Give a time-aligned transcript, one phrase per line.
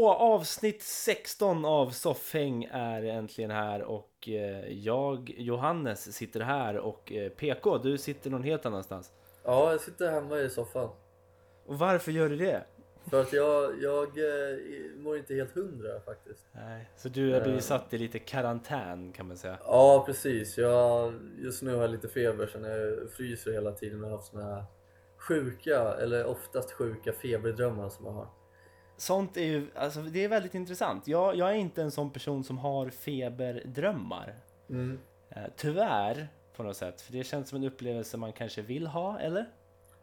[0.00, 0.14] Hallå!
[0.14, 7.28] Avsnitt 16 av Soffhäng är äntligen här och eh, jag, Johannes, sitter här och eh,
[7.28, 9.12] PK, du sitter någon helt annanstans.
[9.44, 10.88] Ja, jag sitter hemma i soffan.
[11.66, 12.64] Och varför gör du det?
[13.10, 14.56] För att jag, jag eh,
[14.96, 16.46] mår inte helt hundra faktiskt.
[16.52, 19.58] Nej, så du har blivit satt i lite karantän kan man säga.
[19.64, 20.58] Ja, precis.
[20.58, 24.30] Jag, just nu har jag lite feber så jag fryser hela tiden och har haft
[24.30, 24.64] såna här
[25.18, 28.39] sjuka, eller oftast sjuka feberdrömmar som jag har.
[29.00, 31.08] Sånt är ju, alltså det är väldigt intressant.
[31.08, 34.34] Jag, jag är inte en sån person som har feberdrömmar.
[34.70, 34.98] Mm.
[35.28, 37.00] Eh, tyvärr, på något sätt.
[37.00, 39.46] För det känns som en upplevelse man kanske vill ha, eller?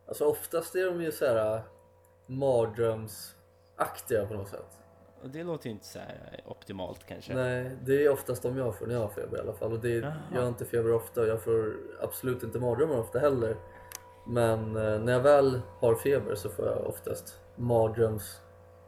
[0.08, 1.62] Alltså oftast är de ju så här
[2.26, 4.80] mardrömsaktiga på något sätt.
[5.22, 6.00] Och det låter ju inte så
[6.46, 7.34] optimalt kanske.
[7.34, 9.74] Nej, det är oftast de jag får när jag har feber i alla fall.
[9.74, 10.14] Och det, Jaha.
[10.34, 13.58] jag har inte feber ofta och jag får absolut inte mardrömmar ofta heller.
[14.28, 17.40] Men eh, när jag väl har feber så får jag oftast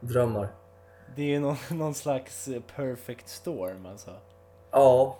[0.01, 0.47] mardrömsdrömmar.
[1.15, 4.11] Det är ju någon, någon slags eh, perfect storm alltså.
[4.71, 5.19] Ja.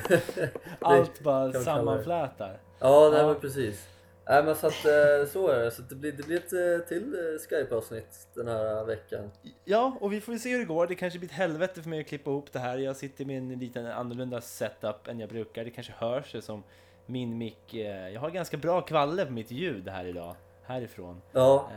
[0.80, 2.60] Allt bara sammanflätar.
[2.78, 3.26] Ja, nej Ja.
[3.26, 3.86] men precis.
[4.28, 5.70] Nej men så att eh, så är det.
[5.70, 7.14] Så det blir, det blir ett eh, till
[7.48, 9.30] Skype-avsnitt den här veckan.
[9.64, 10.86] Ja, och vi får se hur det går.
[10.86, 12.78] Det kanske blir ett helvete för mig att klippa ihop det här.
[12.78, 15.64] Jag sitter med en liten annorlunda setup än jag brukar.
[15.64, 16.62] Det kanske hörs det som
[17.06, 17.74] min mick.
[18.12, 20.36] Jag har ganska bra kvalle på mitt ljud här idag.
[20.62, 21.22] Härifrån.
[21.32, 21.68] Ja,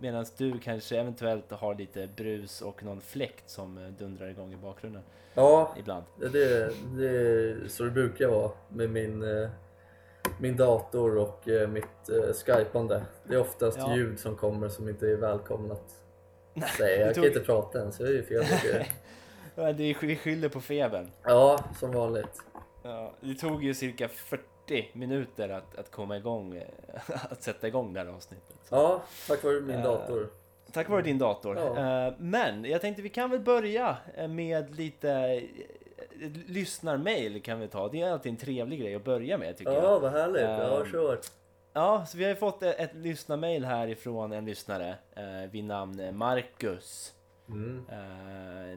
[0.00, 4.56] Medan du kanske eventuellt har lite brus och någon fläkt som eh, dundrar igång i
[4.56, 5.02] bakgrunden
[5.34, 6.04] ja ibland.
[6.16, 9.48] det, det, det, så det brukar vara med min, eh,
[10.40, 12.10] min dator och eh, mitt
[12.46, 13.02] skypande.
[13.24, 13.96] Det är oftast Ja.
[13.96, 16.02] ljud som kommer som inte är välkomnat.
[16.54, 18.44] Nej, det jag kan tog- inte prata än så det är ju fel.
[19.54, 19.72] är,
[20.06, 21.10] vi skyller på febern.
[21.22, 22.40] Ja, som vanligt.
[22.82, 24.42] Ja, det tog ju cirka 40
[24.92, 26.62] minuter att, att komma igång, eh,
[27.30, 28.56] att sätta igång det här avsnittet.
[28.68, 28.74] Så.
[28.74, 30.28] Ja, tack vare min Eh, dator.
[30.72, 31.56] Tack vare din dator.
[31.58, 32.06] Ja.
[32.06, 33.96] Eh, Men jag tänkte vi kan väl börja
[34.28, 35.42] med lite
[36.46, 37.88] lyssnarmail kan vi ta.
[37.88, 39.84] Det är alltid en trevlig grej att börja med tycker jag.
[39.84, 40.42] Ja, vad härligt.
[40.42, 41.18] Ja, Ehm, kör.
[41.72, 45.64] Ja, så vi har ju fått ett, ett lyssnarmail här ifrån en lyssnare eh, vid
[45.64, 47.14] namn Marcus.
[47.48, 47.84] Mm.
[47.90, 48.76] Eh,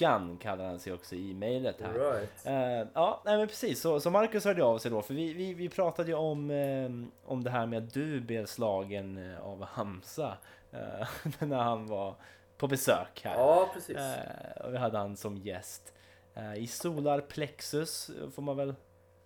[0.00, 1.92] Mackan kallar han sig också i mejlet här.
[1.92, 2.46] Right.
[2.46, 3.80] Eh, ja, nej men precis.
[3.80, 6.90] Så, så Marcus hörde av sig då, för vi, vi, vi pratade ju om, eh,
[7.30, 10.36] om det här med att du blev slagen eh, av Hamza
[10.72, 12.14] eh, när han var
[12.56, 13.34] på besök här.
[13.34, 13.96] Ja, precis.
[13.96, 15.92] Eh, och vi hade han som gäst.
[16.34, 18.74] Eh, I Solar Plexus får man väl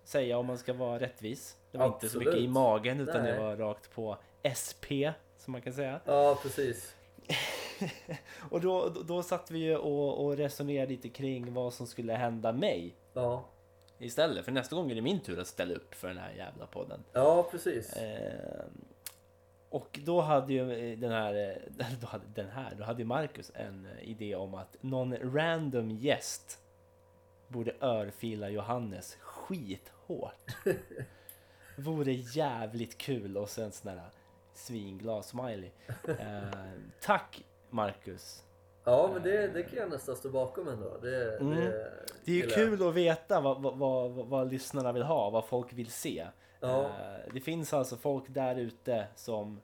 [0.03, 1.57] säga om man ska vara rättvis.
[1.71, 2.51] Det var inte så mycket i Absolut.
[2.51, 3.39] magen utan det Nej.
[3.39, 4.17] var rakt på
[4.61, 4.85] SP
[5.37, 5.99] som man kan säga.
[6.05, 6.95] Ja, precis.
[8.49, 12.51] Och då, då, satt vi ju och, och resonerade lite kring vad som skulle hända
[12.51, 13.45] mig Ja,
[13.99, 14.45] istället.
[14.45, 17.03] För nästa gång är det min tur att ställa upp för den här jävla podden.
[17.13, 17.93] ja precis.
[17.93, 18.65] Eh,
[19.69, 21.61] och då hade ju den här,
[22.01, 26.59] då hade, den här, då hade ju Marcus en idé om att någon random gäst
[27.47, 30.55] borde örfila Johannes skithårt.
[31.77, 34.09] Vore jävligt kul och sen sån där
[34.53, 35.69] svinglad smiley.
[36.19, 36.43] Eh,
[37.01, 37.43] tack
[37.75, 38.43] Marcus.
[38.83, 40.97] Ja, men det, det kan jag nästan stå bakom ändå.
[40.97, 41.55] Det, Mm.
[41.55, 41.91] det,
[42.25, 42.51] Det är ju jag.
[42.53, 46.27] kul att veta vad, vad, vad, vad lyssnarna vill ha, vad folk vill se.
[46.59, 46.83] Ja.
[46.83, 49.61] Eh, Det finns alltså folk där ute som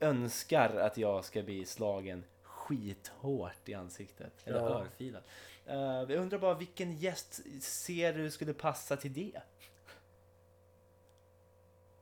[0.00, 4.32] önskar att jag ska bli slagen skithårt i ansiktet.
[4.44, 4.68] Eller Ja.
[4.68, 5.22] örfilad.
[5.66, 9.40] Eh, Jag undrar bara vilken gäst ser du skulle passa till det?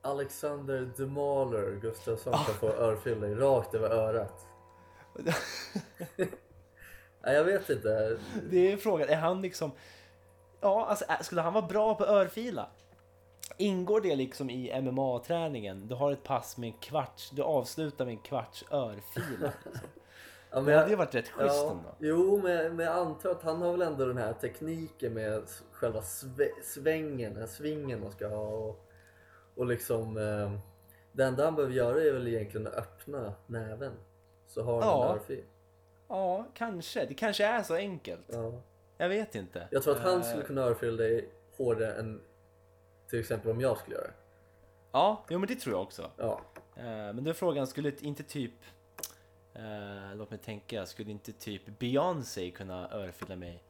[0.02, 4.46] Alexander Demaler Gustafsson kan få örfil dig rakt över örat.
[7.24, 8.18] Nej, jag vet inte.
[8.50, 9.72] Det är frågan, är han liksom...
[10.60, 12.68] Ja, alltså ä- skulle han vara bra på örfila?
[13.56, 15.88] Ingår det liksom i MMA-träningen?
[15.88, 19.52] Du har ett pass med en kvarts, du avslutar med en kvarts örfila.
[19.64, 19.80] Liksom.
[20.50, 21.94] Ja, Det hade ju varit rätt schysst ja, ändå.
[21.98, 26.02] Jo, men, men jag antar att han har väl ändå den här tekniken med själva
[26.02, 28.46] sve, svängen, svingen man ska ha.
[28.46, 28.88] Och,
[29.54, 30.16] och liksom...
[30.16, 30.58] Eh,
[31.12, 33.92] det enda han behöver göra är väl egentligen att öppna näven.
[34.46, 35.04] Så har Ja.
[35.10, 35.44] en örfil.
[36.08, 37.06] Ja, kanske.
[37.06, 38.24] Det kanske är så enkelt.
[38.32, 38.52] Ja.
[38.96, 39.68] Jag vet inte.
[39.70, 42.20] Jag tror att han Eh, skulle kunna örfila dig hårdare än
[43.10, 44.12] till exempel om jag skulle göra det.
[44.92, 46.10] Ja, jo, men det tror jag också.
[46.16, 46.40] Ja.
[46.76, 48.52] Eh, Men då är frågan, skulle inte typ...
[49.54, 53.62] eh, låt mig tänka, skulle inte typ Beyoncé kunna örfila mig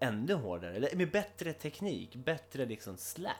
[0.00, 0.76] ännu hårdare?
[0.76, 3.32] Eller med bättre teknik, bättre liksom slap?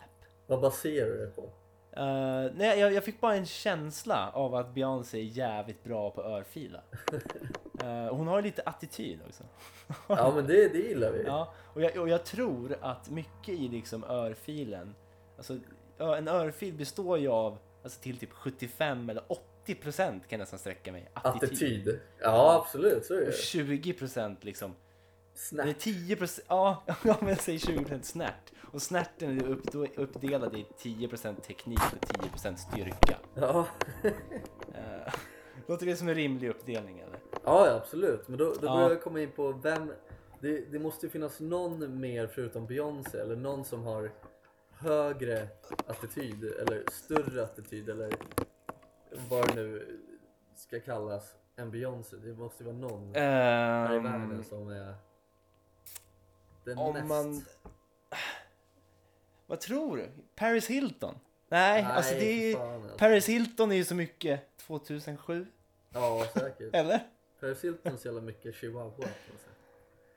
[0.46, 1.50] Vad baserar du det på?
[1.98, 6.22] Eh, nej, jag, jag fick bara en känsla av att Beyoncé är jävligt bra på
[6.22, 6.80] örfila.
[7.84, 9.44] Eh, hon har lite attityd också.
[10.08, 11.22] Ja men det, det gillar vi.
[11.26, 14.94] Ja, och jag, och jag tror att mycket i liksom örfilen,
[15.36, 15.58] alltså
[15.98, 19.22] en örfil består ju av alltså till typ 75 eller
[19.66, 21.10] 80% kan jag nästan sträcka mig.
[21.14, 21.48] Attityd.
[21.48, 22.00] Attityd.
[22.20, 23.04] Ja, absolut.
[23.04, 23.32] Så är Och det.
[23.32, 24.74] 20% liksom.
[25.38, 25.66] Snap.
[25.66, 28.52] Det är 10%, ja, ja men säg 20% snärt.
[28.72, 33.16] Och snärten är upp, uppdelad i 10% teknik och 10% styrka.
[33.34, 33.66] Ja.
[34.04, 35.14] Uh,
[35.66, 37.18] låter det som en rimlig uppdelning eller?
[37.44, 38.28] ja, ja, absolut.
[38.28, 38.74] Men då, då Ja.
[38.74, 39.92] börjar jag komma in på vem...
[40.40, 44.10] Det, det måste ju finnas någon mer förutom Beyoncé eller någon som har
[44.70, 45.48] högre
[45.86, 48.12] attityd eller större attityd eller
[49.28, 49.98] vad det nu
[50.56, 52.16] ska kallas än Beyoncé.
[52.16, 54.94] Det måste ju vara någon här i världen Ehm, som är
[56.64, 57.08] den om mest...
[57.08, 57.44] man...
[59.46, 60.08] Vad tror du?
[60.34, 61.14] Paris Hilton?
[61.48, 62.98] Nej, alltså det är fan, alltså.
[62.98, 65.46] Paris Hilton är ju så mycket 2007,
[65.92, 66.74] Ja, säkert.
[66.74, 67.00] eller?
[67.40, 69.08] Paris Hilton så jävla mycket chihuahua.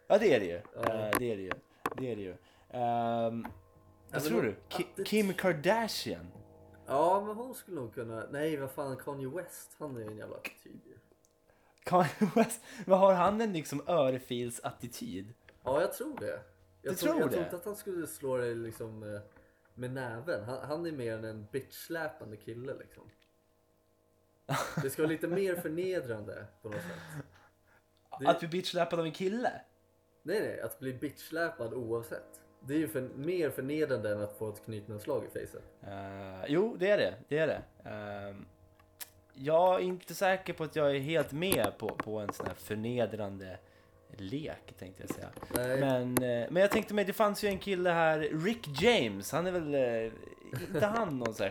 [0.08, 0.62] Ja det är det ju.
[0.76, 0.82] Ja.
[0.82, 1.52] Eh, det är det ju.
[1.98, 2.36] Det är det ju.
[2.70, 3.48] Ehm,
[4.12, 4.56] vad tror du?
[4.70, 6.28] Ki- det- Kim Kardashian?
[6.88, 8.26] Ja, men hon skulle nog kunna...
[8.32, 10.82] Nej, vad fan, Kanye West, han är ju en jävla attityd.
[11.84, 12.62] Kanye West?
[12.86, 15.34] Vad har han en liksom örfilsattityd?
[15.64, 16.40] Ja, jag tror det.
[16.82, 17.34] Jag Du tror, tror jag det?
[17.34, 19.22] tror inte att han skulle slå dig liksom eh,
[19.74, 20.44] med näven.
[20.44, 23.04] Han, han är mer än en bitchsläpande kille liksom.
[24.84, 27.26] Det ska vara lite mer förnedrande på något sätt.
[28.20, 29.52] Det- Att bli bitchsläpad av en kille?
[30.24, 32.42] Nej, nej, att bli bitchsläpad oavsett.
[32.60, 35.64] Det är ju för, mer förnedrande än att få ett knytnävsslag i facet.
[35.84, 37.14] Eh, jo, det är det.
[37.28, 37.90] Det är det.
[37.90, 38.46] Ehm,
[39.34, 42.54] jag är inte säker på att jag är helt med på, på en sån här
[42.56, 43.58] förnedrande
[44.18, 45.30] lek, tänkte jag säga.
[45.56, 49.32] Nej, Men, eh, men jag tänkte mig, det fanns ju en kille här, Rick James,
[49.32, 50.12] han är väl, eh,
[50.68, 51.48] inte han någon sån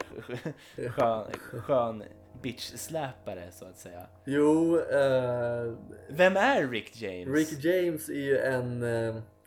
[0.77, 1.25] här skön,
[1.61, 2.05] skön
[2.43, 4.07] bitch-släpare så att säga.
[4.25, 5.73] jo, eh,
[6.09, 7.29] Vem är Rick James?
[7.51, 8.81] Rick James är ju en,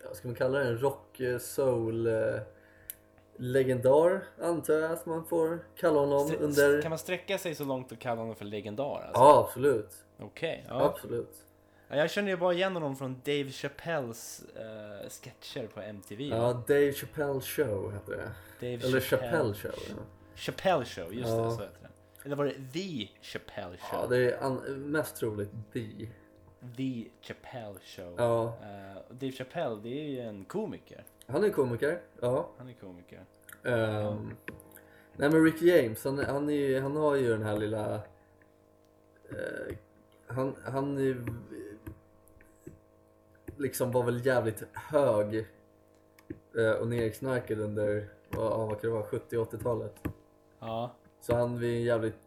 [0.07, 2.09] vad ska man kalla det, en rock soul
[3.37, 6.81] legendar antar jag att man får kalla honom Stre- under...
[6.81, 8.95] Kan man sträcka sig så långt och kalla honom för legendar?
[8.95, 9.11] Alltså?
[9.13, 9.95] Ja, absolut.
[10.19, 10.81] Okej, ja.
[10.85, 11.35] Absolut.
[11.93, 16.27] Ja, Jag känner ju bara igen honom från Dave Chappelles uh, sketcher på MTV.
[16.27, 18.31] Ja, Dave Chappelle Show heter det.
[18.71, 19.71] Dave Eller Chappelle Show.
[19.89, 19.95] Ja,
[20.35, 21.35] Chappelle Show, just Ja.
[21.45, 21.89] det, så heter det.
[22.25, 23.99] Eller var det The Chappelle Show?
[24.01, 26.07] ja det är mest troligt The.
[26.77, 28.15] The Chappelle Show.
[28.17, 28.57] Ja,
[29.09, 31.03] och Dave Chappelle, det är ju en komiker.
[31.27, 32.01] han är komiker.
[32.21, 32.49] Ja.
[32.57, 33.25] Han är komiker.
[33.63, 34.31] Ehm,
[35.15, 37.95] nej men Rick James, han, han, är, han har ju den här lilla...
[39.29, 39.75] eh,
[40.27, 41.23] han, han är,
[43.57, 45.35] liksom var väl jävligt hög
[46.57, 49.95] eh, och nerknarkad under, vad, vad kan det vara, 70 80-talet.
[50.59, 50.91] Ja,
[51.21, 52.19] Så han var en jävligt,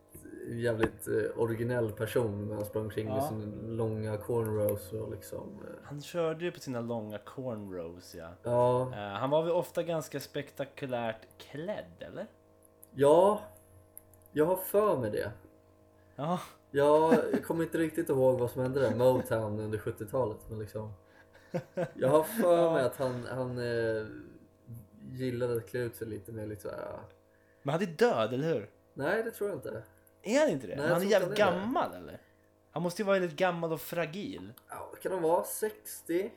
[0.49, 3.29] jävligt eh, originell person när han sprang omkring med Ja.
[3.29, 5.59] sina långa cornrows och liksom...
[5.65, 8.29] eh, han körde ju på sina långa cornrows ja.
[8.43, 12.27] ja, han var väl ofta ganska spektakulärt klädd, eller?
[12.95, 13.41] ja,
[14.33, 15.33] jag har för mig det.
[16.17, 16.41] Ja,
[16.71, 20.93] Ja, jag kommer inte riktigt ihåg vad som hände där, Motown under 70-talet men liksom
[21.95, 24.07] Jag har för mig att han, han eh,
[25.13, 26.99] gillade att klä ut sig lite mer liksom såhär
[27.63, 28.71] men han är död, eller hur?
[28.95, 29.83] Nej det tror jag inte
[30.23, 30.77] Är han inte det?
[30.77, 31.63] Nej, jag han är tror jävligt inte han är det.
[31.65, 32.21] gammal, eller?
[32.71, 34.53] Han måste ju vara väldigt gammal och fragil.
[34.69, 36.31] ja, Kan de vara 60?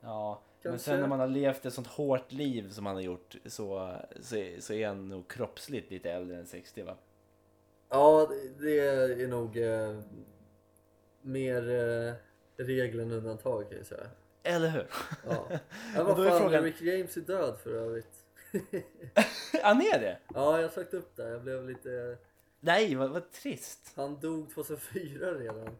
[0.00, 0.90] Ja, men Kanske.
[0.90, 4.36] sen när man har levt ett sånt hårt liv som han har gjort så, så,
[4.36, 6.96] är- så är han nog kroppsligt lite äldre än 60 va?
[7.88, 8.64] Ja det,
[9.14, 10.00] det är nog eh,
[11.22, 12.14] mer eh,
[12.64, 14.06] regel än undantag kan jag säga
[14.46, 14.86] Eller hur?
[15.26, 15.58] Ja, ja
[15.94, 18.24] Men vad fan, frågan- Rick James är död för övrigt
[19.62, 20.18] Han är det?
[20.34, 22.18] Ja jag har sökt upp det, jag blev lite
[22.60, 23.92] Nej, vad, vad trist.
[23.96, 25.76] Han dog 2004 redan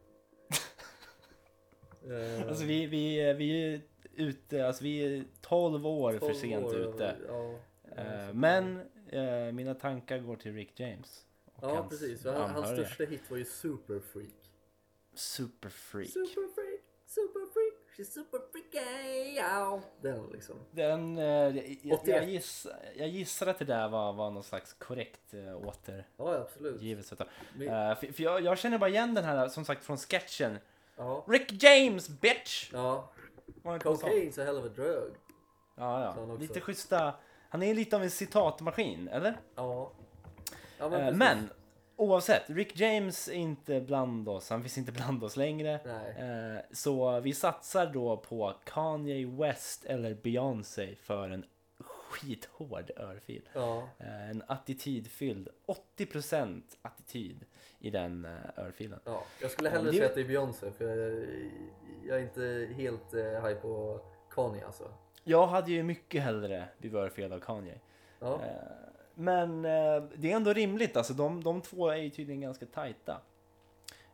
[2.09, 3.81] Eh, Alltså vi, vi, vi är
[4.15, 7.15] ute, alltså vi är 12 år för 12 sent år, ute.
[7.27, 7.59] Ja,
[7.97, 11.25] Eh, men eh, mina tankar går till Rick James.
[11.61, 12.21] ja hans precis.
[12.21, 14.51] För han, hans största hit var ju Super Freak.
[15.13, 16.07] Super freak.
[16.09, 17.66] Super Freak, Super Freak,
[17.97, 19.35] she's super freaky.
[19.35, 19.79] Ja.
[20.01, 20.55] Den liksom.
[20.71, 22.15] Den, eh, jag, jag, 81.
[22.15, 25.57] jag, giss, jag gissar att det där var, var någon slags korrekt eh,
[26.17, 27.15] återgivelse.
[27.19, 27.25] Ja
[27.55, 30.57] Men, Eh, för för jag, jag känner bara igen den här som sagt från sketchen.
[30.97, 31.25] ja.
[31.27, 32.69] Rick James bitch!
[32.73, 33.09] ja.
[33.63, 35.13] Cocaine's a hell of a drug.
[35.75, 36.35] Ja, ja.
[36.39, 37.13] Lite schyssta.
[37.49, 39.37] Han är lite av en citatmaskin, eller?
[39.55, 39.91] Ja.
[40.77, 41.17] Ja Eh, precis.
[41.17, 41.49] Men
[41.97, 44.49] oavsett, Rick James är inte bland oss.
[44.49, 45.79] Han finns inte bland oss längre.
[45.85, 46.55] Nej.
[46.55, 51.45] Eh, Så vi satsar då på Kanye West eller Beyoncé för en
[51.79, 53.49] skithård örfil.
[53.53, 53.89] Ja.
[53.97, 55.49] Eh, En attitydfylld,
[55.97, 57.45] 80% attityd
[57.79, 58.31] i den eh,
[58.65, 58.99] örfilen.
[59.05, 59.23] ja.
[59.41, 61.25] Jag skulle hellre säga att det är Beyoncé för jag,
[62.07, 63.99] jag är inte helt eh, high på
[64.29, 64.91] Kanye alltså.
[65.23, 67.79] Jag hade ju mycket hellre blivit örfilad av Kanye.
[68.19, 68.39] Ja.
[69.17, 72.65] Eh, Men eh, det är ändå rimligt, alltså de, de två är ju tydligen ganska
[72.65, 73.21] tajta.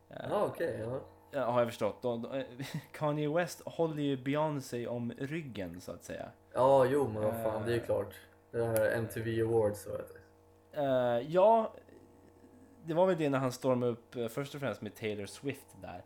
[0.09, 0.79] Eh, Ja, okej.
[0.79, 0.99] ja.
[1.35, 2.01] Ja, har jag förstått.
[2.01, 2.43] De, de,
[2.91, 6.29] Kanye West håller ju Beyoncé om ryggen så att säga.
[6.53, 7.65] Ja, jo men vad fan, Eh.
[7.65, 8.15] det är ju klart.
[8.51, 10.79] Det här MTV Awards så vet du.
[10.81, 11.73] Eh, ja,
[12.85, 15.65] det var väl det när han stormade upp eh, först och främst med Taylor Swift
[15.81, 16.03] där.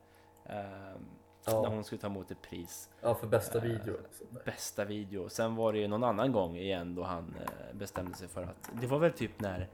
[1.48, 2.89] Ehm, När Ja, hon skulle ta emot ett pris.
[3.01, 3.94] ja för bästa Eh, video.
[4.30, 4.44] där.
[4.46, 5.30] Bästa video.
[5.30, 8.70] Sen var det ju någon annan gång igen då han eh, bestämde sig för att
[8.82, 9.70] det var väl typ när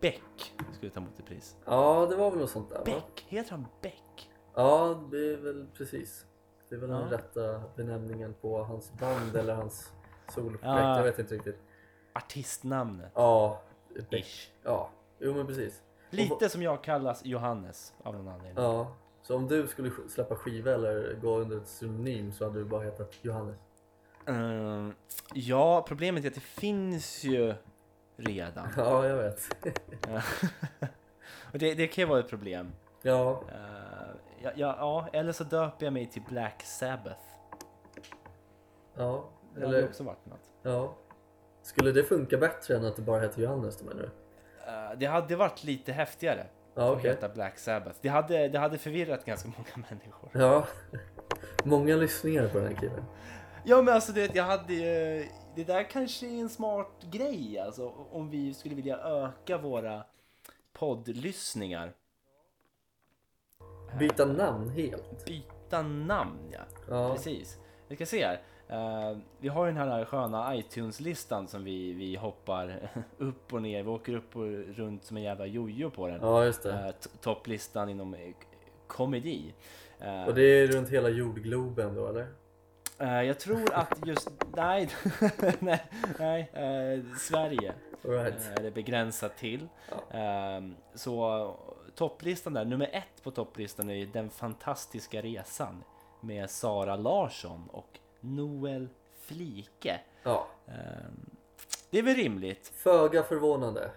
[0.00, 1.56] Beck skulle ta emot ett pris.
[1.64, 2.82] Ja, det var väl något sånt där va?
[2.84, 3.24] Beck?
[3.28, 4.30] Heter han Beck?
[4.54, 6.26] Ja, det är väl precis.
[6.68, 7.16] Det är väl den Ja.
[7.16, 9.92] rätta benämningen på hans band eller hans
[10.28, 10.64] soloprojekt.
[10.64, 10.96] Ja.
[10.96, 11.58] Jag vet inte riktigt.
[12.12, 13.12] Artistnamnet.
[13.14, 13.60] Ja,
[14.10, 14.24] Beck.
[14.24, 14.50] Ish.
[14.62, 15.82] Ja, jo men precis.
[16.10, 18.64] Lite som jag kallas Johannes av någon anledning.
[18.64, 18.94] Ja,
[19.30, 22.64] så om du skulle sk- släppa skiva eller gå under ett synonym så hade du
[22.64, 23.56] bara hetat Johannes.
[24.26, 24.94] Ehm,
[25.34, 27.54] ja, problemet är att det finns ju
[28.16, 28.68] redan.
[28.76, 29.40] Ja, jag vet.
[31.52, 32.72] Och det, det kan ju vara ett problem.
[33.02, 37.20] Ja, Eh, ja, ja, ja, eller så döper jag mig till Black Sabbath.
[38.96, 39.24] ja.
[39.54, 40.50] Det hade Eller, också varit något.
[40.62, 40.94] ja.
[41.62, 44.08] Skulle det funka bättre än att du bara heter Johannes då menar du?
[44.72, 46.46] Eh, det hade varit lite häftigare
[46.80, 47.10] Ja, okej.
[47.10, 47.98] heta Black Sabbath.
[48.02, 50.30] Det hade, det hade förvirrat ganska många människor.
[50.32, 50.66] Ja.
[51.64, 53.04] Många lyssningar på den här killen.
[53.64, 55.26] Ja men alltså det, jag hade ju...
[55.56, 57.88] Det där kanske är en smart grej alltså.
[57.88, 60.04] Om vi skulle vilja öka våra
[60.72, 61.92] poddlyssningar.
[63.98, 65.24] Byta namn helt.
[65.24, 66.60] Byta namn ja.
[66.88, 67.58] Ja, Precis.
[67.88, 68.42] Vi ska se här.
[68.70, 73.82] Eh, vi har den här sköna iTunes-listan som vi, vi hoppar upp och ner.
[73.82, 74.46] Vi åker upp och
[74.76, 76.18] runt som en jävla jojo på den.
[76.22, 76.92] ja just det.
[76.92, 78.20] T- topplistan inom eh,
[78.86, 79.54] komedi.
[79.98, 82.26] Eh, Och det är runt hela jordgloben då eller?
[82.98, 84.30] jag tror att just...
[84.56, 84.88] Nej,
[85.58, 87.72] nej, nej Sverige
[88.02, 88.58] right.
[88.58, 89.68] är det begränsat till.
[90.10, 90.60] Eh,
[90.94, 91.54] så
[91.94, 95.84] topplistan där, nummer ett på topplistan är ju Den fantastiska resan
[96.20, 98.88] med Sara Larsson och Noel
[99.20, 100.00] Flike.
[100.22, 100.74] Ja, Eh,
[101.90, 102.68] det är väl rimligt.
[102.68, 103.90] föga förvånande.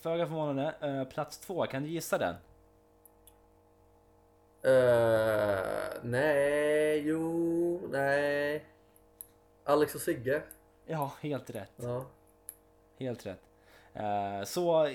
[0.00, 0.74] Föga förvånande.
[0.80, 2.34] Eh, plats två, kan du gissa den?
[4.66, 5.58] Uh,
[6.02, 8.64] nej, jo, nej.
[9.64, 10.42] Alex och Sigge.
[10.86, 11.72] Ja, helt rätt.
[11.76, 12.04] Ja.
[12.98, 13.40] Helt rätt.
[13.94, 14.90] Eh, så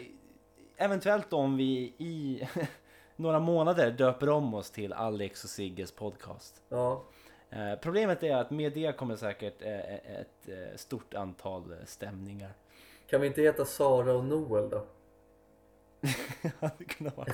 [0.77, 2.47] eventuellt om vi i
[3.15, 6.61] några månader döper om oss till Alex och Sigges podcast.
[6.69, 7.03] Ja.
[7.49, 12.51] Eh, problemet är att med det kommer säkert eh, ett eh, stort antal stämningar.
[13.09, 14.85] Kan vi inte heta Sara och Noel då?
[16.99, 17.33] det.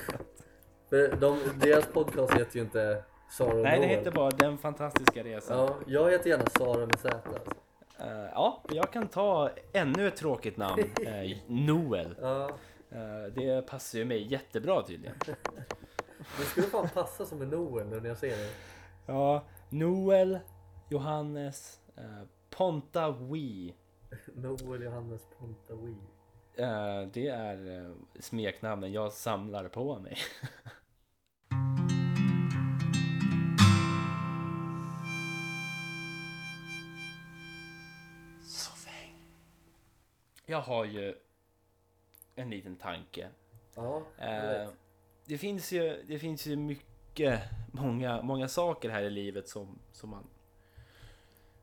[0.88, 3.98] För de, deras podcast heter ju inte Sara och Nej, det Noel.
[3.98, 5.58] heter bara Den fantastiska resan.
[5.58, 7.54] Ja, jag heter gärna Sara med Z alltså.
[7.98, 10.82] Eh, ja, jag kan ta ännu ett tråkigt namn.
[11.46, 12.16] Noel.
[12.20, 12.50] Ja,
[13.34, 15.16] det passar ju mig jättebra tydligen.
[16.38, 18.50] det skulle fan passa som en Noel nu när jag ser det.
[19.06, 20.40] Ja, Noel,
[20.90, 23.74] Johannes, eh, Ponta Wee.
[24.34, 25.96] Noel Johannes Ponta Wee.
[26.56, 30.16] Eh, det är eh, smeknamnen jag samlar på mig.
[40.46, 41.14] Jag har ju
[42.34, 43.28] en liten tanke.
[43.74, 44.68] Ja, Eh,
[45.26, 46.86] det, finns ju, det finns ju mycket,
[47.72, 50.24] många, många saker här i livet som, som man,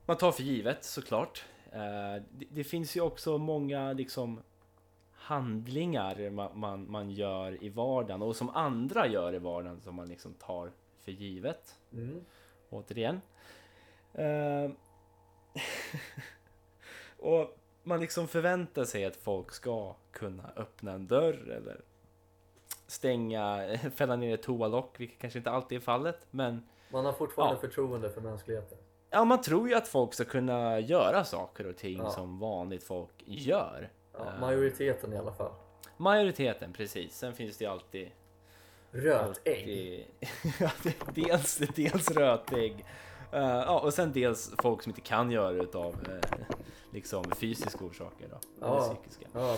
[0.05, 1.45] man tar för givet såklart.
[1.71, 4.41] Eh, det, det finns ju också många liksom
[5.13, 10.07] handlingar man, man, man gör i vardagen och som andra gör i vardagen som man
[10.07, 11.79] liksom tar för givet.
[11.93, 12.25] Mm.
[12.69, 13.21] Återigen.
[14.13, 14.71] Eh,
[17.17, 21.81] och man liksom förväntar sig att folk ska kunna öppna en dörr eller
[22.91, 26.25] stänga, fälla ner ett toalock, vilket kanske inte alltid är fallet.
[26.31, 27.59] Men Man har fortfarande Ja.
[27.61, 28.77] förtroende för mänskligheten.
[29.09, 32.09] ja, man tror ju att folk ska kunna göra saker och ting Ja.
[32.09, 33.89] som vanligt folk gör.
[34.13, 35.51] Ja, Eh, majoriteten i alla fall.
[35.97, 37.17] Majoriteten, precis.
[37.17, 38.11] Sen finns det ju alltid...
[38.91, 40.07] Rötägg.
[40.61, 40.93] alltid
[41.25, 42.85] dels, dels rötägg.
[43.31, 46.45] eh, ja, och sen dels folk som inte kan göra det utav eh,
[46.93, 48.37] liksom fysiska orsaker då.
[48.61, 48.67] Ja.
[48.85, 49.25] Eller psykiska.
[49.33, 49.57] Ja.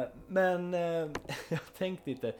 [0.00, 0.80] Eh, men eh,
[1.48, 2.32] jag tänkte lite.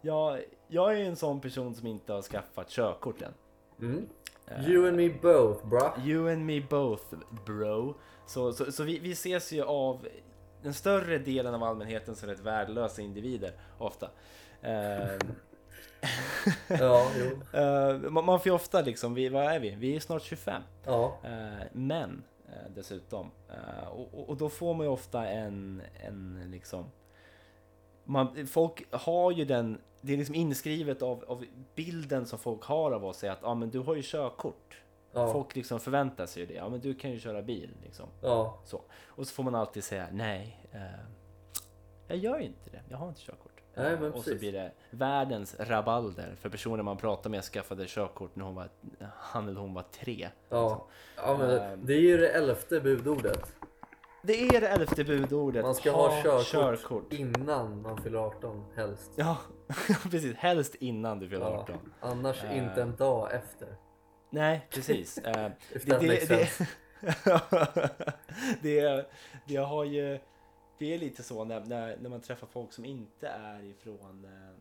[0.00, 3.32] Jag, jag är en sån person som inte har skaffat körkort än.
[3.80, 4.08] Mm.
[4.46, 5.94] Eh, You and me both, bra.
[6.04, 7.04] You and me both
[7.46, 7.94] bro.
[8.26, 10.06] Så, så, så vi, vi ses ju av
[10.62, 14.10] den större delen av allmänheten som rätt värdelösa individer ofta.
[14.62, 15.08] Eh,
[16.68, 17.58] Ja, jo.
[17.60, 19.70] eh, man, man får ju ofta liksom, vi, vad är vi?
[19.74, 20.62] Vi är snart 25.
[20.84, 21.18] Ja,
[21.72, 22.22] men
[22.74, 23.30] dessutom.
[23.90, 26.84] Och, och- och då får man ju ofta en, en liksom...
[28.10, 32.92] Man, folk har ju den det är liksom inskrivet av, av bilden som folk har
[32.92, 34.80] av oss är att ja, men du har ju körkort.
[35.12, 35.32] Ja.
[35.32, 36.54] Folk liksom förväntar sig ju det.
[36.54, 38.08] Ja, men du kan ju köra bil liksom.
[38.22, 38.58] Ja.
[38.64, 38.82] Så.
[39.06, 40.68] Och så får man alltid säga nej.
[40.72, 40.80] Eh,
[42.08, 42.82] jag gör ju inte det.
[42.88, 43.60] Jag har inte körkort.
[43.74, 44.40] Nej, och så precis.
[44.40, 48.68] blir det världens rabalder för personer man pratar med skaffade körkort när hon var,
[49.14, 50.28] han eller hon var tre.
[50.48, 50.86] Ja.
[51.16, 51.86] ja, men Ehm.
[51.86, 53.54] det är ju det elfte budordet.
[54.22, 55.62] Det är det elfte budordet.
[55.64, 59.10] Man ska ha körkort, innan man fyller 18 helst.
[59.16, 59.36] Ja,
[60.10, 60.36] precis.
[60.36, 61.58] Helst innan du fyller Ja.
[61.60, 61.92] 18.
[62.00, 62.58] Annars Eh.
[62.58, 63.76] inte en dag efter.
[64.30, 65.14] Nej, precis.
[65.24, 66.66] Det, that det, makes det, sense.
[68.62, 69.06] det,
[69.46, 70.18] det har ju...
[70.78, 74.56] Det är lite så när, när, när man träffar folk som inte är ifrån, eh,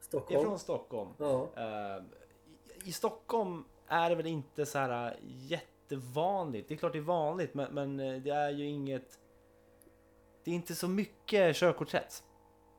[0.00, 0.40] Stockholm.
[0.40, 1.10] ifrån Stockholm.
[1.18, 1.48] Ja.
[1.56, 2.02] Eh,
[2.84, 5.06] i, I Stockholm är det väl inte så här
[5.50, 5.58] eh,
[5.94, 6.68] jättevanligt.
[6.68, 9.18] Det är klart det är vanligt, men, men eh, det är ju inget...
[10.44, 12.22] Det är inte så mycket körkortsrätt.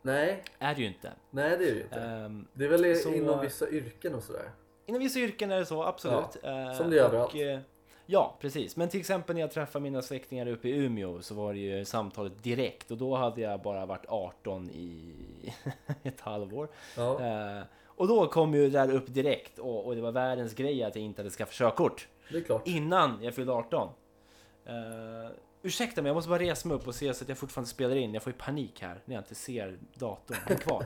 [0.01, 1.12] Nej, Är det ju inte.
[1.31, 2.00] nej det är det ju inte.
[2.01, 4.50] Ehm, Det är väl så- inom vissa yrken och sådär.
[4.86, 6.43] Inom vissa yrken är det så, absolut.
[6.43, 7.36] Eh, som det är överallt.
[7.36, 7.60] eh,
[8.07, 8.77] Ja, precis.
[8.77, 11.86] Men till exempel när jag träffade mina släktingar uppe i Umeå så var det ju
[11.86, 15.13] samtalet direkt och då hade jag bara varit 18 i
[16.03, 16.67] ett halvår.
[16.98, 17.19] Ja.
[17.22, 20.84] Eh, och då kom ju det där upp direkt och, och det var världens grej
[20.84, 22.67] att jag inte hade skaffat körkort Det är klart.
[22.67, 23.88] innan jag fyllde 18.
[23.88, 27.70] Uh, ursäkta mig, jag måste bara resa mig upp och se så att jag fortfarande
[27.70, 28.13] spelar in.
[28.13, 30.38] Jag får ju panik här när jag inte ser datorn.
[30.46, 30.86] Häng kvar.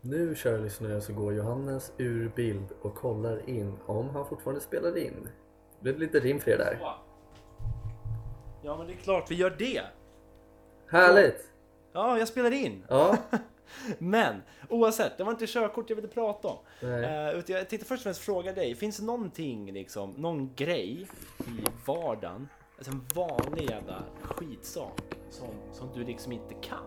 [0.00, 4.98] Nu kära lyssnare så går Johannes ur bild och kollar in om han fortfarande spelar
[4.98, 5.28] in.
[5.80, 6.78] Det blev lite rim för er där.
[8.62, 9.82] Ja, men det är klart vi gör det.
[10.86, 11.52] Härligt!
[11.92, 12.84] Ja, jag spelar in.
[12.88, 13.16] Ja.
[13.98, 16.58] Men oavsett, det var inte körkort jag ville prata om.
[16.82, 21.06] Uh, utan jag tänkte först och främst fråga dig, finns det någonting, liksom, någon grej
[21.38, 25.00] i vardagen, alltså en vanlig jävla skitsak
[25.30, 26.86] som, som du liksom inte kan?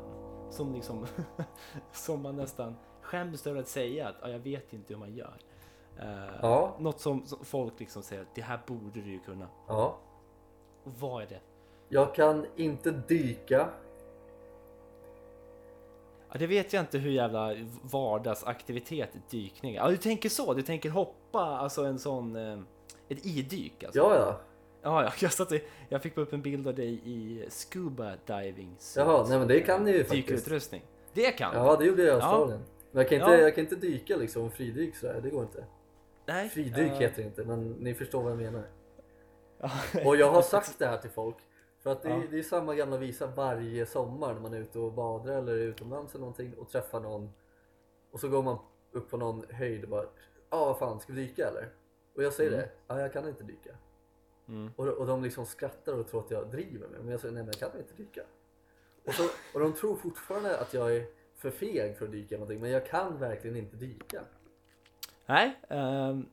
[0.52, 1.06] Som liksom,
[1.92, 5.38] som man nästan skäms över att säga att "Ja, jag vet inte hur man gör.
[6.00, 6.76] Eh, Ja.
[6.80, 9.48] Något som, som folk liksom säger att det här borde du ju kunna.
[9.68, 9.98] ja.
[10.84, 11.40] Och vad är det?
[11.90, 13.70] Jag kan inte dyka.
[16.34, 19.80] Ja, det vet jag inte hur jävla vardagsaktivitet dykning är.
[19.80, 20.54] Ja, du tänker så?
[20.54, 22.36] Du tänker hoppa, alltså en sån...
[22.36, 22.60] Eh,
[23.10, 24.00] ett idyk alltså?
[24.00, 24.40] Ja, ja.
[24.84, 25.52] Ja, ja, jag, satt
[25.90, 29.06] jag fick upp en bild av dig i scuba diving suit.
[29.06, 30.28] Jaha, nej men det kan ni ju faktiskt.
[30.28, 30.82] Dykutrustning.
[31.14, 32.26] Det kan Ja, det gjorde jag i Ja.
[32.26, 32.60] Australien.
[32.92, 33.38] Men jag kan inte, Ja.
[33.38, 35.66] jag kan inte dyka liksom fridyk sådär, det går inte.
[36.26, 36.50] Nej.
[36.50, 38.64] Fridyk eh, heter det inte, men ni förstår vad jag menar.
[39.60, 39.70] ja.
[40.06, 41.36] Och jag har sagt det här till folk.
[41.84, 42.24] För att det, är- Ja.
[42.32, 45.58] det är samma gamla visa varje sommar när man är ute och badar eller är
[45.58, 47.30] utomlands eller någonting och träffar någon.
[48.12, 48.58] Och så går man
[48.92, 50.06] upp på någon höjd och bara
[50.50, 51.70] Ja vad fan, ska vi dyka eller?
[52.16, 52.62] Och jag säger Mm.
[52.62, 53.76] det, ja jag kan inte dyka.
[54.48, 54.72] Mm.
[54.76, 57.44] Och, och de liksom skrattar och tror att jag driver med Men jag säger nej
[57.44, 58.22] men jag kan inte dyka.
[59.06, 62.62] Och, så, och de tror fortfarande att jag är för feg för att dyka någonting
[62.62, 64.22] men jag kan verkligen inte dyka.
[65.26, 65.60] Nej.
[65.70, 66.26] ehm,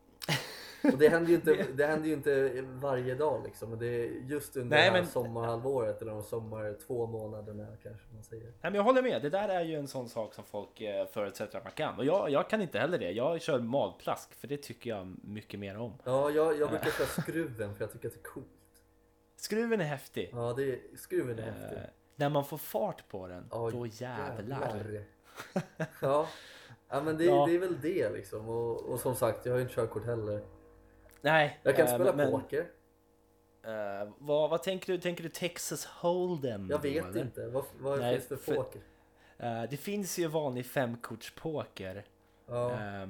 [0.84, 3.70] Och det händer ju inte, det händer ju inte varje dag liksom.
[3.70, 7.66] Men det är just under Nej, det här men- sommarhalvåret eller de sommar två månaderna
[7.82, 8.44] kanske man säger.
[8.44, 9.22] Nej, men jag håller med.
[9.22, 11.98] Det där är ju en sån sak som folk eh, förutsätter att man kan.
[11.98, 13.10] Och jag, jag kan inte heller det.
[13.10, 15.92] Jag kör magplask för det tycker jag mycket mer om.
[16.04, 18.46] Ja, jag, jag brukar köra skruven för jag tycker att det är coolt.
[19.36, 20.30] Skruven är häftig.
[20.32, 21.76] Ja, det är, skruven är häftig.
[21.78, 21.82] Eh,
[22.16, 24.60] när man får fart på den, Ja, då jävlar.
[24.74, 25.04] jävlar.
[26.00, 26.26] ja.
[26.88, 27.46] ja, men det, Ja.
[27.48, 28.48] det är väl det liksom.
[28.48, 30.40] Och, och som sagt, jag har ju inte körkort heller.
[31.20, 31.60] Nej.
[31.62, 32.70] Jag kan eh, spela men, poker.
[33.62, 34.98] eh, vad, vad tänker du?
[34.98, 36.70] Tänker du Texas Hold'em?
[36.70, 37.20] Jag vet eller?
[37.20, 37.46] inte.
[37.46, 38.80] Vad, vad Nej, finns det för poker?
[39.38, 42.04] Eh, det finns ju vanlig femkortspoker.
[42.46, 42.72] Ja.
[42.72, 43.06] Eh,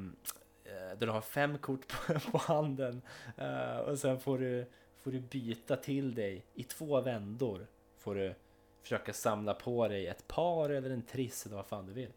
[0.98, 3.02] där du har fem kort på, på handen.
[3.86, 4.66] Och sen får du,
[4.98, 7.66] får du byta till dig i två vändor.
[7.98, 8.34] Får du
[8.82, 12.12] försöka samla på dig ett par eller en triss eller vad fan du vill.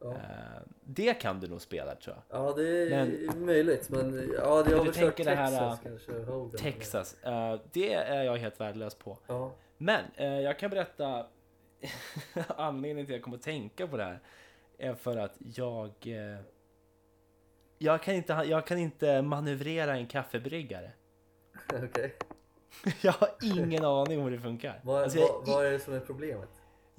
[0.00, 0.10] Ja.
[0.12, 2.40] Eh, det kan du nog spela tror jag.
[2.40, 3.90] ja, det är Men- möjligt.
[3.90, 6.58] Men ja, det har väl kört det här, Texas kanske.
[6.58, 7.16] Texas.
[7.24, 9.18] eh, det är jag helt värdelös på.
[9.26, 9.52] Ja.
[9.78, 11.26] Men eh, jag kan berätta
[12.56, 14.20] anledningen till att jag kommer att tänka på det här.
[14.78, 15.90] Är för att jag...
[16.06, 16.40] Eh,
[17.78, 20.90] jag, kan inte, jag kan inte manövrera en kaffebryggare.
[21.84, 22.16] Okej.
[23.02, 24.80] Jag har ingen aning om hur det funkar.
[24.84, 26.48] Vad, Alltså, vad, vad är det som är problemet?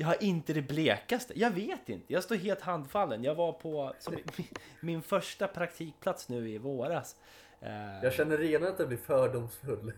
[0.02, 1.34] Jag har inte det blekaste.
[1.40, 2.14] Jag vet inte.
[2.14, 3.24] Jag står helt handfallen.
[3.24, 4.18] Jag var på som,
[4.82, 7.16] min, första praktikplats nu i våras.
[7.62, 9.94] Eh, Jag känner redan att jag blir fördomsfull.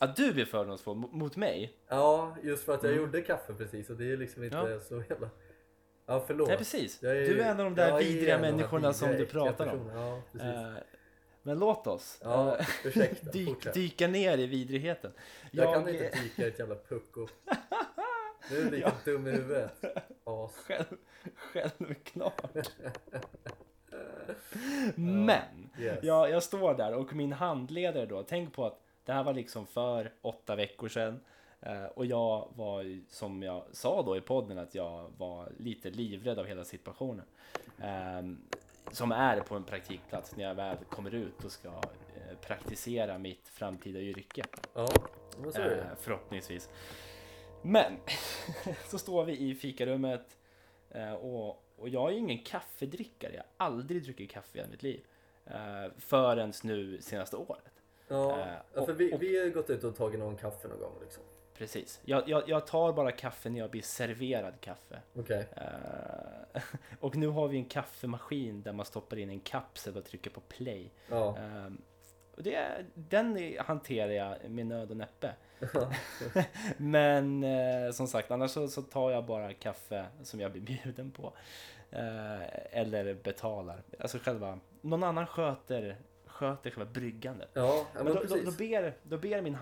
[0.00, 1.72] att du blir fördomsfull mot- mig.
[1.88, 3.04] Ja, just för att jag Mm.
[3.04, 4.80] gjorde kaffe precis och det är liksom inte Ja.
[4.80, 5.30] så jävla...
[6.06, 6.48] Ja, förlåt.
[6.48, 7.02] Nej precis.
[7.02, 9.90] Jag Du är en av de där jag är vidriga människorna som du pratar om.
[9.94, 10.48] Ja, precis.
[10.48, 10.72] Eh,
[11.42, 13.30] men låt oss Ja, eh, ursäkta.
[13.32, 13.74] dyk, fortsätt.
[13.74, 15.12] dyka ner i vidrigheten.
[15.50, 17.28] jag, kan inte dyka i ett jävla pucko.
[18.50, 19.84] Nu är du lite dum i huvudet.
[20.66, 20.84] Själv,
[21.36, 22.42] självklart.
[24.94, 25.42] Men
[25.78, 25.98] Yes.
[26.02, 29.66] jag, jag står där och min handledare då, tänk på att det här var liksom
[29.66, 31.20] för åtta veckor sedan.
[31.60, 36.38] Eh, och jag var, som jag sa då i podden, att jag var lite livrädd
[36.38, 37.24] av hela situationen.
[37.82, 38.38] Ehm,
[38.92, 43.48] som är på en praktikplats när jag väl kommer ut och ska eh, praktisera mitt
[43.48, 44.44] framtida yrke.
[44.74, 44.88] Ja,
[45.52, 45.76] så är det.
[45.76, 46.68] Eh, förhoppningsvis.
[47.62, 47.92] Men
[48.88, 50.36] så står vi i fikarummet
[50.90, 53.32] eh, och, och jag är ingen kaffedrickare.
[53.34, 55.00] Jag har aldrig druckit kaffe i mitt liv.
[55.46, 57.72] Eh, förrän nu senaste året.
[58.08, 60.68] Ja, eh, ja, för och- vi, och- vi har gått ut och tagit någon kaffe
[60.68, 61.22] någon gång liksom.
[61.54, 62.00] Precis.
[62.04, 65.00] Jag, jag, jag tar bara kaffe när jag blir serverad kaffe.
[65.56, 66.62] Eh,
[67.00, 70.40] och nu har vi en kaffemaskin där man stoppar in en kapsel och trycker på
[70.40, 70.90] play.
[71.08, 71.38] Ja.
[72.36, 75.34] Och det, den hanterar jag med nöd och näppe.
[76.76, 81.10] Men eh, som sagt, annars så, så tar jag bara kaffe som jag blir bjuden
[81.10, 81.32] på.
[81.90, 83.82] Eh, eller betalar.
[84.00, 87.50] Alltså själva, någon annan sköter, sköter själva bryggandet.
[87.52, 89.54] Ja, Men men då, då, då, ber, då ber min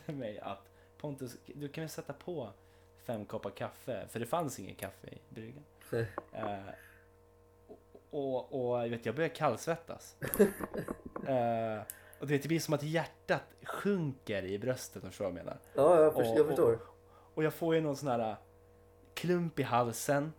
[0.00, 2.48] handledare mig att Pontus, du kan väl sätta på
[3.04, 4.06] fem koppar kaffe?
[4.08, 5.64] För det fanns ingen kaffe i bryggan.
[6.32, 6.56] Eh,
[8.10, 10.16] och, och jag, vet, jag börjar kallsvettas.
[12.22, 15.58] Och det blir som att hjärtat sjunker i bröstet, om du förstår vad jag menar.
[15.74, 16.78] Ja, jag, förstår, Och- jag förstår.
[17.34, 18.36] Och jag får ju någon sån här äh,
[19.14, 20.32] klump i halsen.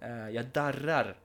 [0.00, 1.18] Eh, jag darrar.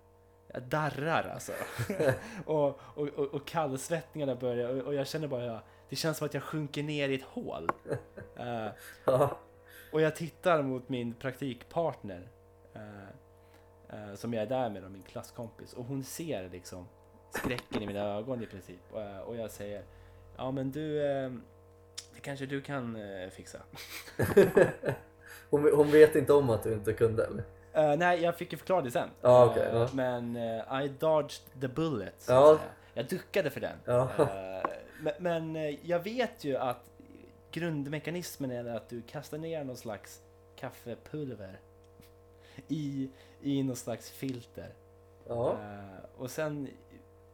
[0.53, 1.51] Jag darrar alltså.
[2.45, 6.25] och, och, och, och kallsvettningarna börjar och, och jag känner bara, jag, det känns som
[6.25, 7.69] att jag sjunker ner i ett hål.
[9.05, 9.37] Ja,
[9.91, 12.27] och jag tittar mot min praktikpartner.
[12.73, 15.73] eh, eh, som jag är där med, min klasskompis.
[15.73, 16.87] Och hon ser liksom
[17.31, 18.79] skräcken i mina ögon i princip.
[18.91, 19.83] Och, och jag säger,
[20.39, 21.31] ja men du, eh,
[22.15, 23.59] det kanske du kan eh, fixa.
[25.49, 27.43] hon, hon vet inte om att du inte kunde eller?
[27.73, 29.09] Eh, nej, jag fick ju förklara det sen.
[29.21, 29.89] Ja, okej, Eh, ja.
[29.93, 32.13] Men eh, I dodged the bullet.
[32.17, 32.53] Så Ja.
[32.53, 32.71] att säga.
[32.93, 33.77] Jag duckade för den.
[33.85, 34.09] Ja.
[34.19, 34.69] Eh,
[35.01, 36.89] men men eh, jag vet ju att
[37.51, 40.21] grundmekanismen är att du kastar ner någon slags
[40.55, 41.59] kaffepulver
[42.67, 43.09] i,
[43.41, 44.73] i någon slags filter.
[45.27, 45.51] Ja.
[45.51, 46.67] Eh, och sen,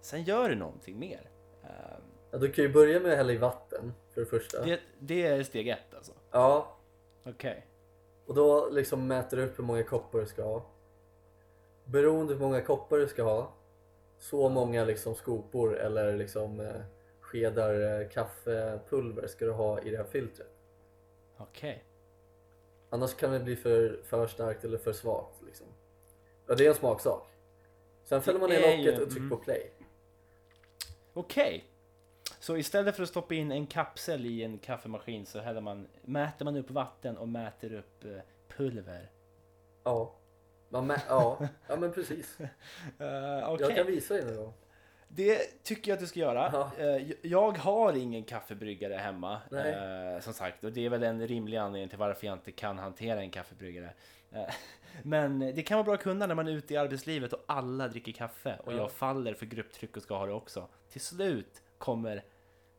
[0.01, 1.29] sen gör du någonting mer.
[1.63, 1.69] Eh,
[2.35, 4.65] ja, du kan ju börja med att hälla i vatten för det första.
[4.65, 6.11] det, det är steg ett alltså.
[6.31, 6.77] Ja,
[7.23, 7.65] Okej.
[8.25, 10.65] och då liksom mäter du upp hur många koppar du ska ha.
[11.85, 13.53] Beroende på hur många koppar du ska ha,
[14.19, 16.81] så många liksom skopor eller liksom eh,
[17.19, 20.51] skedar eh, kaffepulver ska du ha i det här filtret.
[21.37, 21.83] Okej.
[22.89, 25.41] Annars kan det bli för, för starkt eller för svagt.
[25.45, 25.67] Liksom.
[26.47, 27.27] Ja, det är en smaksak.
[28.03, 29.29] Sen fäller man ner locket ju- och trycker mm.
[29.29, 29.71] på play.
[31.13, 31.65] Okej.
[32.45, 36.45] Så istället för att stoppa in en kapsel i en kaffemaskin så häller man, mäter
[36.45, 38.11] man upp vatten och mäter upp eh,
[38.57, 39.11] pulver.
[39.83, 40.15] Ja.
[40.69, 41.47] Man mä- ja.
[41.67, 42.37] ja, men precis.
[43.01, 44.53] Uh, Okej, Jag kan visa dig nu då.
[45.07, 46.49] det tycker jag att du ska göra.
[46.53, 46.71] Ja.
[46.85, 49.41] Eh, jag har ingen kaffebryggare hemma.
[49.51, 49.73] Nej.
[50.15, 52.79] eh, som sagt, och det är väl en rimlig anledning till varför jag inte kan
[52.79, 53.93] hantera en kaffebryggare.
[54.31, 54.45] Eh,
[55.03, 57.87] men det kan vara bra att kunna när man är ute i arbetslivet och alla
[57.87, 58.77] dricker kaffe och Ja.
[58.77, 60.67] jag faller för grupptryck och ska ha det också.
[60.89, 62.23] Till slut kommer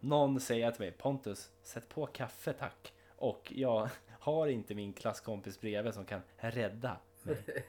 [0.00, 2.92] någon säga till mig Pontus, sätt på kaffe tack.
[3.16, 3.88] Och jag
[4.20, 7.36] har inte min klasskompis bredvid som kan rädda mig.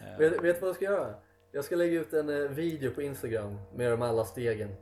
[0.00, 1.14] Eh, Vet, vet du vad jag ska göra?
[1.52, 4.74] Jag ska lägga ut en eh, video på Instagram med de alla stegen.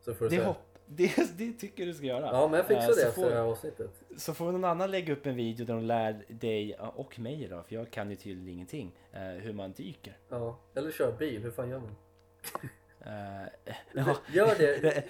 [0.00, 2.26] Så får du det, hopp, det, det tycker du ska göra.
[2.26, 3.90] Ja, men jag fixar Eh, det efter det här avsnittet.
[4.16, 7.62] Så får någon annan lägga upp en video där de lär dig och mig då,
[7.62, 8.92] för jag kan ju tydligen ingenting,
[9.40, 10.16] hur man dyker.
[10.28, 10.58] Ja.
[10.74, 11.96] Eller kör bil, hur fan gör man?
[13.00, 13.48] Eh,
[13.92, 15.04] ja, Gör det.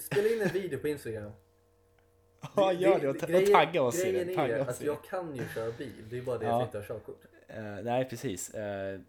[0.00, 1.32] Spela in en video på Instagram.
[2.56, 4.34] ja, gör det och, och Grejen- tagga oss i Grejen det.
[4.34, 5.92] är att jag kan ju köra bil.
[6.10, 6.52] Det är bara det Ja.
[6.54, 7.22] att jag inte har körkort.
[7.48, 8.50] Eh, nej, precis.
[8.54, 9.00] Eh,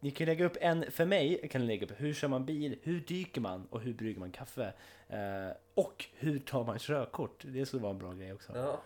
[0.00, 2.78] ni kan lägga upp en, för mig kan ni lägga upp hur kör man bil,
[2.82, 4.72] hur dyker man och hur brygger man kaffe.
[5.08, 7.42] Eh, och hur tar man körkort?
[7.46, 8.52] Det skulle vara en bra grej också.
[8.54, 8.80] Ja.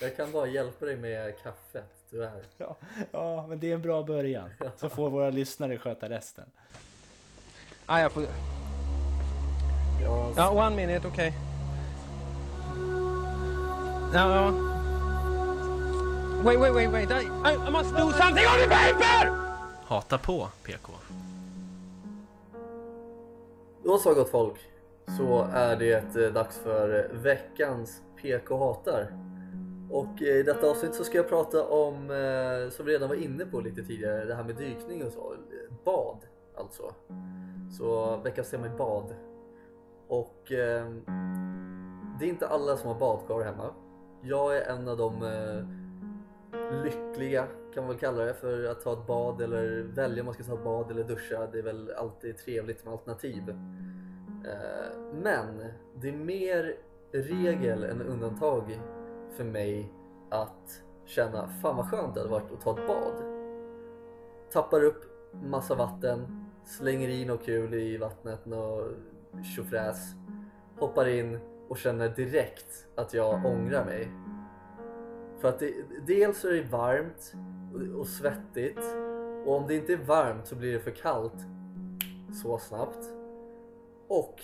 [0.00, 2.42] Jag kan bara hjälpa dig med kaffet, tyvärr.
[2.58, 2.76] Ja,
[3.10, 4.50] ja men det är en bra början.
[4.76, 6.50] Så får våra lyssnare sköta resten.
[7.86, 8.22] Ah, jag får...
[10.04, 11.32] Ja, Ja, one minute, okej.
[14.12, 14.52] Ja, ja.
[16.44, 17.10] Wait, wait, wait, wait.
[17.10, 19.30] I, I, must do something on the paper!
[19.84, 20.92] Hata på PK.
[23.84, 24.54] Då så gott folk,
[25.18, 29.06] så är det eh, dags för eh, veckans PK hatar.
[29.90, 31.94] Och eh, i detta avsnitt så ska jag prata om,
[32.70, 35.34] som vi redan var inne på lite tidigare, det här med dykning och så.
[35.84, 36.18] Bad
[36.56, 36.94] alltså.
[37.78, 39.14] Så veckans tema är bad.
[40.12, 40.86] Och eh,
[42.18, 43.74] det är inte alla som har badkar hemma.
[44.22, 45.64] Jag är en av de eh,
[46.84, 50.34] lyckliga kan man väl kalla det för att ta ett bad eller välja om man
[50.34, 51.46] ska ta ett bad eller duscha.
[51.52, 53.48] Det är väl alltid trevligt med alternativ.
[54.44, 56.76] Eh, Men det är mer
[57.12, 58.80] regel än undantag
[59.36, 59.92] för mig
[60.30, 63.14] att känna fan vad skönt det hade varit att ta ett bad.
[64.52, 68.92] Tappar upp massa vatten, slänger i något kul i vattnet, något
[69.56, 70.14] tjofräs,
[70.78, 74.10] hoppar in och känner direkt att jag ångrar mig.
[75.40, 75.74] För att det,
[76.06, 77.34] dels så är det varmt
[77.74, 78.84] och, och svettigt
[79.46, 81.46] och om det inte är varmt så blir det för kallt
[82.42, 83.08] så snabbt.
[84.08, 84.40] Och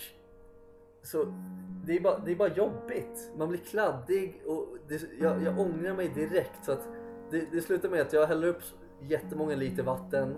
[1.03, 1.33] så
[1.85, 3.31] det är, bara, det är bara jobbigt.
[3.37, 6.65] Man blir kladdig och det, jag, jag ångrar mig direkt.
[6.65, 6.87] Så att
[7.31, 8.61] det, det slutar med att jag häller upp
[9.01, 10.37] jättemånga liter vatten,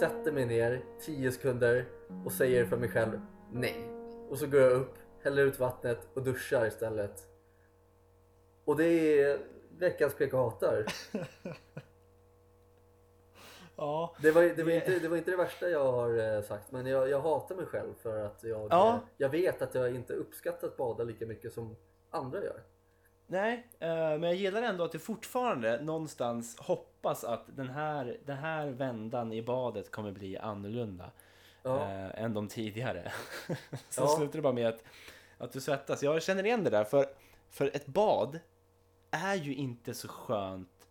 [0.00, 1.84] sätter mig ner 10 sekunder
[2.24, 3.20] och säger för mig själv
[3.52, 3.88] nej.
[4.30, 7.26] Och så går jag upp, häller ut vattnet och duschar istället.
[8.64, 8.84] Och det
[9.22, 9.38] är
[9.78, 10.86] veckans PK hatar.
[13.78, 16.72] Ja, Det var, det, var inte, det var inte det värsta jag har eh, sagt
[16.72, 18.88] men jag, jag hatar mig själv för att jag, Ja.
[18.94, 21.76] eh, jag vet att jag inte uppskattar att bada lika mycket som
[22.10, 22.62] andra gör.
[23.26, 28.36] nej, eh, men jag gillar ändå att du fortfarande någonstans hoppas att den här, den
[28.36, 31.10] här vändan i badet kommer bli annorlunda
[31.66, 31.82] Ja.
[31.82, 33.12] eh, än de tidigare.
[33.90, 34.08] Så Ja.
[34.08, 34.82] slutar det bara med att,
[35.38, 36.02] att du svettas.
[36.02, 37.06] Jag känner igen det där, för,
[37.50, 38.38] för ett bad
[39.10, 40.88] är ju inte så skönt.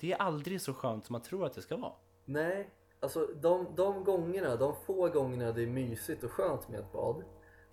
[0.00, 1.92] Det är aldrig så skönt som man tror att det ska vara.
[2.24, 6.92] Nej, alltså de, de gångerna, de få gångerna det är mysigt och skönt med ett
[6.92, 7.22] bad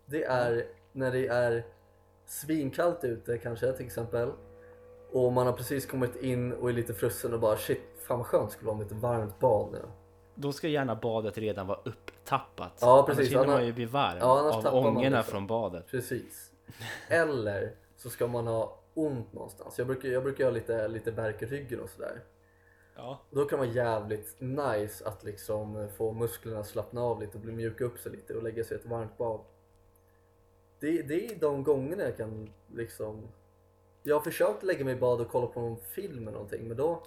[0.06, 1.65] det är när det är
[2.26, 4.32] svinkallt ute kanske till exempel
[5.12, 8.28] och man har precis kommit in och är lite frusen och bara shit, fan vad
[8.28, 9.82] skönt det skulle vara med ett varmt bad nu.
[10.41, 12.78] Då ska gärna badet redan vara upptappat.
[12.82, 13.36] Ja, precis.
[13.36, 15.88] Annars hinner man ju bli varm Ja, av ångorna från badet.
[15.88, 16.52] Precis.
[17.08, 19.78] Eller så ska man ha ont någonstans.
[19.78, 22.21] Jag brukar, jag brukar ha lite, lite värk i ryggen och sådär.
[22.95, 23.19] Ja.
[23.32, 27.43] Då kan det vara jävligt nice att liksom få musklerna att slappna av lite och
[27.43, 29.39] bli mjuka upp sig lite och lägga sig i ett varmt bad.
[30.80, 33.28] Det, det är de gångerna jag kan liksom...
[34.04, 36.78] Jag har försökt lägga mig i bad och kolla på någon film eller någonting men
[36.78, 37.04] då...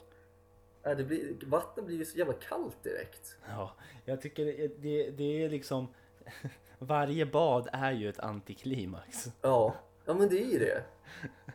[0.85, 3.37] Äh, det blir, vatten blir ju så jävla kallt direkt.
[3.49, 3.73] Ja,
[4.05, 5.89] jag tycker det, det, det är liksom...
[6.79, 9.29] Varje bad är ju ett antiklimax.
[9.43, 10.85] Ja, ja men det är ju det.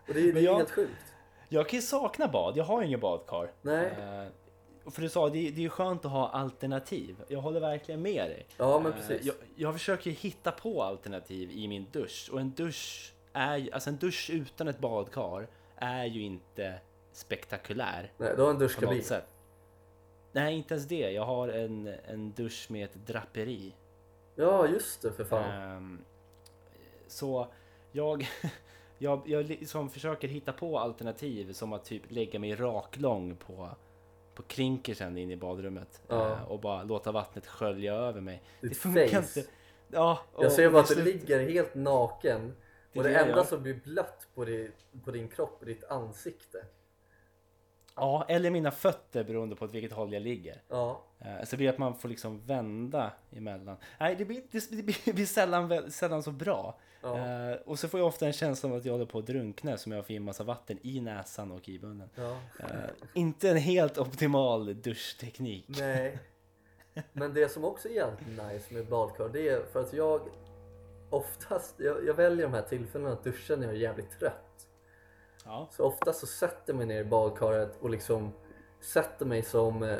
[0.07, 1.13] Och det, är- det är jag- helt sjukt.
[1.49, 3.51] Jag kan ju sakna bad, jag har ju ingen badkar.
[3.61, 3.85] Nej.
[3.85, 7.15] Eh, för du sa, det, det är ju skönt att ha alternativ.
[7.27, 8.45] Jag håller verkligen med dig.
[8.57, 9.25] Ja men Eh, precis.
[9.25, 12.29] Jag, jag försöker hitta på alternativ i min dusch.
[12.33, 16.79] Och en dusch, är, alltså en dusch utan ett badkar är ju inte
[17.17, 19.03] spektakulär Nej, du har en duschkabin.
[20.31, 21.11] Nej, inte ens det.
[21.11, 23.75] Jag har en, en dusch med ett draperi.
[24.35, 25.51] Ja just det för fan.
[25.51, 25.99] Ehm,
[27.07, 27.47] så
[27.91, 28.27] jag,
[28.97, 33.69] jag, jag liksom försöker hitta på alternativ som att typ lägga mig raklång på,
[34.35, 36.31] på klinkersen in i badrummet Ja.
[36.31, 38.41] eh, och bara låta vattnet skölja över mig.
[38.61, 39.39] Ditt det funkar face.
[39.39, 39.51] inte.
[39.91, 42.55] Ja, och Jag ser bara att du ligger helt naken
[42.93, 44.71] Det och det det enda jag- som blir blött på din,
[45.03, 46.65] på din kropp är ditt ansikte.
[47.97, 50.61] Ja, eller mina fötter beroende på åt vilket håll jag ligger.
[50.69, 53.77] Ja, Eh, Så det blir att man får liksom vända emellan.
[53.99, 56.79] Nej, det blir, det blir, det blir sällan, sällan så bra.
[57.01, 59.25] ja, Eh, och så får jag ofta en känsla av att jag håller på att
[59.27, 62.09] drunkna som jag får in massa vatten i näsan och i munnen.
[62.15, 62.37] ja.
[62.59, 62.65] Eh,
[63.13, 65.65] inte en helt optimal duschteknik.
[65.67, 66.19] Nej.
[67.13, 70.21] Men det som också är jävligt nice med badkar det är för att jag
[71.09, 74.43] oftast, jag, jag väljer de här tillfällena att duscha när jag är jävligt trött.
[75.47, 75.67] Ja.
[75.71, 78.31] Så oftast så sätter jag mig ner i badkaret och liksom
[78.79, 79.97] sätter mig som, eh,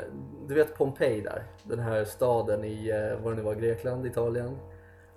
[0.48, 4.58] du vet Pompeji där, den här staden i, eh, vad det nu var, Grekland, Italien.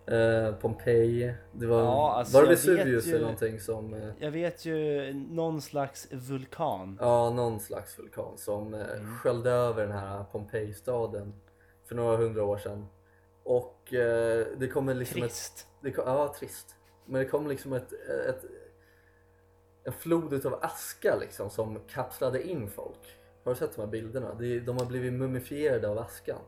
[0.05, 4.31] Eh, Pompeji, det var, Ja, alltså, var det vet Vesuvius eller någonting som eh, Jag
[4.31, 6.97] vet ju någon slags vulkan.
[7.01, 9.15] Ja, någon slags vulkan som eh, Mm.
[9.17, 11.33] sköljde över den här Pompeji-staden
[11.87, 12.87] för några hundra år sedan.
[13.43, 15.67] Och eh, det kommer liksom Trist.
[15.85, 15.95] ett...
[15.95, 16.75] Kom, ja, trist.
[17.05, 17.93] Men det kom liksom ett,
[18.29, 18.45] ett,
[19.83, 23.17] en flod utav aska liksom som kapslade in folk.
[23.43, 24.33] Har du sett de här bilderna?
[24.65, 26.39] De har blivit mumifierade av askan.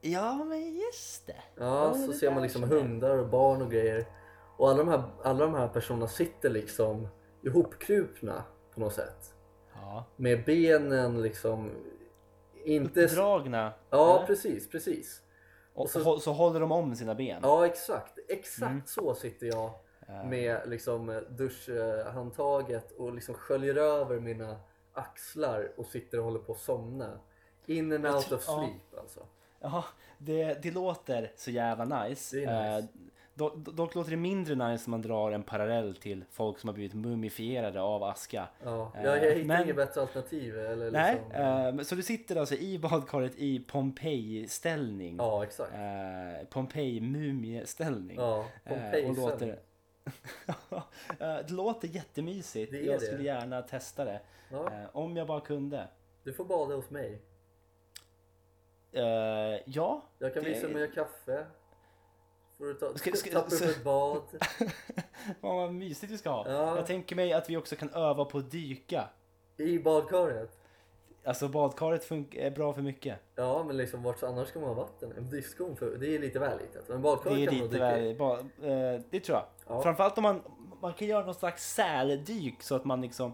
[0.00, 1.36] Ja, men just det.
[1.56, 4.06] Ja, Ja, så det ser man liksom hundar och barn och grejer.
[4.56, 7.08] Och alla de här, alla de här personerna sitter liksom
[7.42, 9.34] ihopkrupna på något sätt.
[9.74, 10.04] Ja.
[10.16, 11.70] Med benen liksom
[12.64, 13.04] inte...
[13.04, 13.72] Uppdragna.
[13.90, 14.26] Ja, eller?
[14.26, 15.22] precis, precis.
[15.74, 17.38] Och så- så, så håller de om sina ben.
[17.42, 18.18] Ja, exakt.
[18.28, 18.82] Exakt Mm.
[18.86, 19.70] så sitter jag
[20.24, 24.56] med liksom duschhandtaget och liksom sköljer över mina
[24.92, 27.18] axlar och sitter och håller på att somna.
[27.66, 28.58] In and out of ja.
[28.58, 29.20] sleep alltså.
[29.60, 29.84] Ja,
[30.18, 32.36] det, det låter så jävla nice.
[32.36, 32.50] Nice.
[32.52, 32.84] Eh,
[33.34, 36.68] Do- do- Dock låter det mindre nice när man drar en parallell till folk som
[36.68, 38.48] har blivit mumifierade av aska.
[38.64, 40.58] Ja, Eh, jag, jag hittar men- inget bättre alternativ.
[40.58, 45.16] Eller Nej, liksom, eh, men så du sitter alltså i badkaret i Pompeji-ställning.
[45.16, 45.72] Ja, exakt.
[45.74, 48.16] Eh, Pompeji-mumieställning.
[48.16, 48.74] Ja, Eh,
[51.18, 52.72] Eh, det låter jättemysigt.
[52.72, 53.06] Det jag det.
[53.06, 54.20] skulle gärna testa det.
[54.50, 55.88] Ja, Eh, om jag bara kunde.
[56.22, 57.22] du får bada hos mig.
[58.92, 59.02] Eh,
[59.66, 61.46] ja, Jag kan Det- visa mig kaffe.
[62.58, 64.22] Får du ta, Ska- ska- tappa upp ett bad.
[65.40, 66.48] Fan vad mysigt vi ska ha.
[66.50, 66.76] Ja.
[66.76, 69.08] Jag tänker mig att vi också kan öva på att dyka.
[69.56, 70.58] I badkaret.
[71.24, 73.18] Alltså badkaret är bra för mycket.
[73.34, 75.12] Ja, men liksom vart annars ska man ha vatten?
[75.18, 76.88] En diskon, för, det är lite väl litet.
[76.88, 77.80] Men badkaret Det är kan man lite i.
[77.80, 79.44] väl, ba, eh, det tror jag.
[79.66, 79.82] Ja.
[79.82, 80.42] Framförallt om man,
[80.80, 83.32] man kan göra någon slags säldyk så att man liksom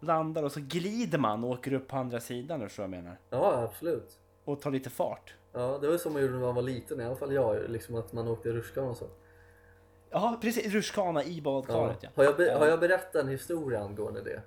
[0.00, 3.18] landar och så glider man och åker upp på andra sidan, så jag menar.
[3.30, 4.18] Ja, absolut.
[4.44, 5.34] Och tar lite fart.
[5.52, 7.70] Ja, det var så man gjorde när man var liten, i alla fall jag.
[7.70, 9.06] Liksom att man åkte rutschkana och så.
[10.10, 10.72] Ja, precis.
[10.72, 11.42] Rutschkana i Ja.
[11.42, 12.08] badkaret ja.
[12.14, 14.42] Har, jag be- har jag berättat en historia angående det?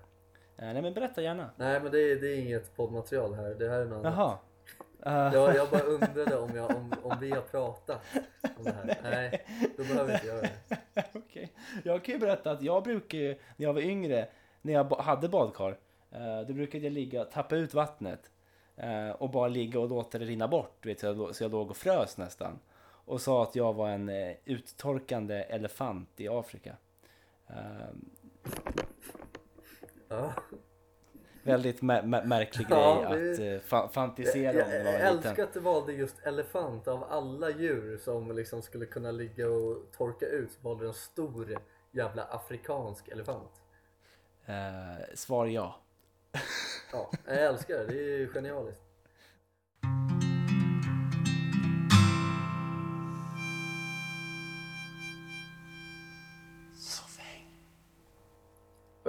[0.62, 1.50] Eh, nej men berätta gärna.
[1.56, 3.56] Nej, men det är, det är inget poddmaterial här.
[3.60, 4.14] Det här är något annat.
[4.18, 4.38] Jaha.
[5.28, 8.02] Eh, Jag, jag bara undrade om, jag, om, om vi har pratat
[8.58, 8.98] om det här.
[9.04, 9.46] Nej,
[9.78, 10.52] då behöver vi inte göra det.
[11.14, 11.54] Okej.
[11.84, 14.28] Jag kan ju berätta att jag brukar ju, när jag var yngre,
[14.62, 15.78] när jag hade badkar,
[16.12, 18.32] eh, då brukade jag ligga, tappa ut vattnet
[18.76, 20.86] eh, och bara ligga och låta det rinna bort.
[20.86, 22.60] Vet, så, jag, så jag låg och frös nästan.
[23.06, 26.76] Och sa att jag var en eh, uttorkande elefant i Afrika.
[27.48, 27.56] Eh,
[30.10, 30.34] Ja.
[31.44, 34.92] väldigt mä- mä- märklig grej Ja, det- att eh, fa- fantisera Jag, om jag var
[34.92, 35.46] älskar liten.
[35.46, 40.26] att du valde just elefant av alla djur som liksom skulle kunna ligga och torka
[40.26, 40.52] ut.
[40.52, 41.58] Så valde du en stor
[41.92, 43.52] jävla afrikansk elefant.
[44.46, 45.76] Eh, svar ja.
[46.92, 47.86] Ja, jag älskar det.
[47.86, 48.82] Det är ju genialiskt.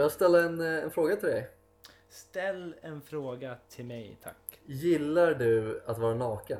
[0.00, 1.50] Får jag ställa en, eh, en fråga till dig?
[2.08, 4.60] Ställ en fråga till mig tack.
[4.66, 6.58] Gillar du att vara naken?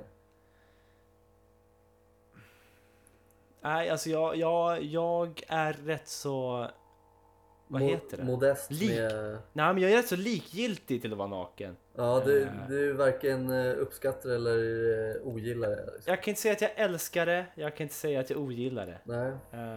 [3.61, 6.67] Nej, alltså jag, jag, jag är rätt så...
[7.69, 8.25] Vad Mo- heter det?
[8.25, 8.91] Modest Lik.
[8.91, 9.13] med...
[9.53, 11.77] Nej, men jag är rätt så likgiltig till att vara naken.
[11.95, 12.49] Ja, du, Eh.
[12.69, 14.59] du varken eh, uppskattar eller
[15.17, 15.77] eh, ogillar det.
[15.95, 16.03] Liksom.
[16.11, 18.87] Jag kan inte säga att jag älskar det, jag kan inte säga att jag ogillar
[18.87, 18.99] det.
[19.05, 19.69] Nej, Eh,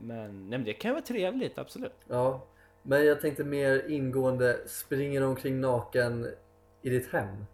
[0.00, 1.92] men, nej, men det kan vara trevligt, absolut.
[2.08, 2.44] ja.
[2.88, 6.26] Men jag tänkte mer ingående, springer omkring naken
[6.82, 7.46] i ditt hem?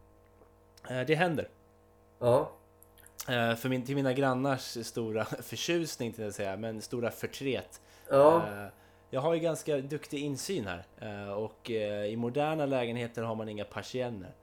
[0.91, 1.49] Eh, det händer.
[2.19, 2.51] Ja,
[3.29, 7.81] Eh, för min, till mina grannars stora förtjusning, till att säga, men stora förtret.
[8.11, 8.67] ja, Eh,
[9.11, 10.87] jag har ju ganska duktig insyn här.
[11.37, 11.71] Och
[12.11, 14.35] i moderna lägenheter har man inga persienner.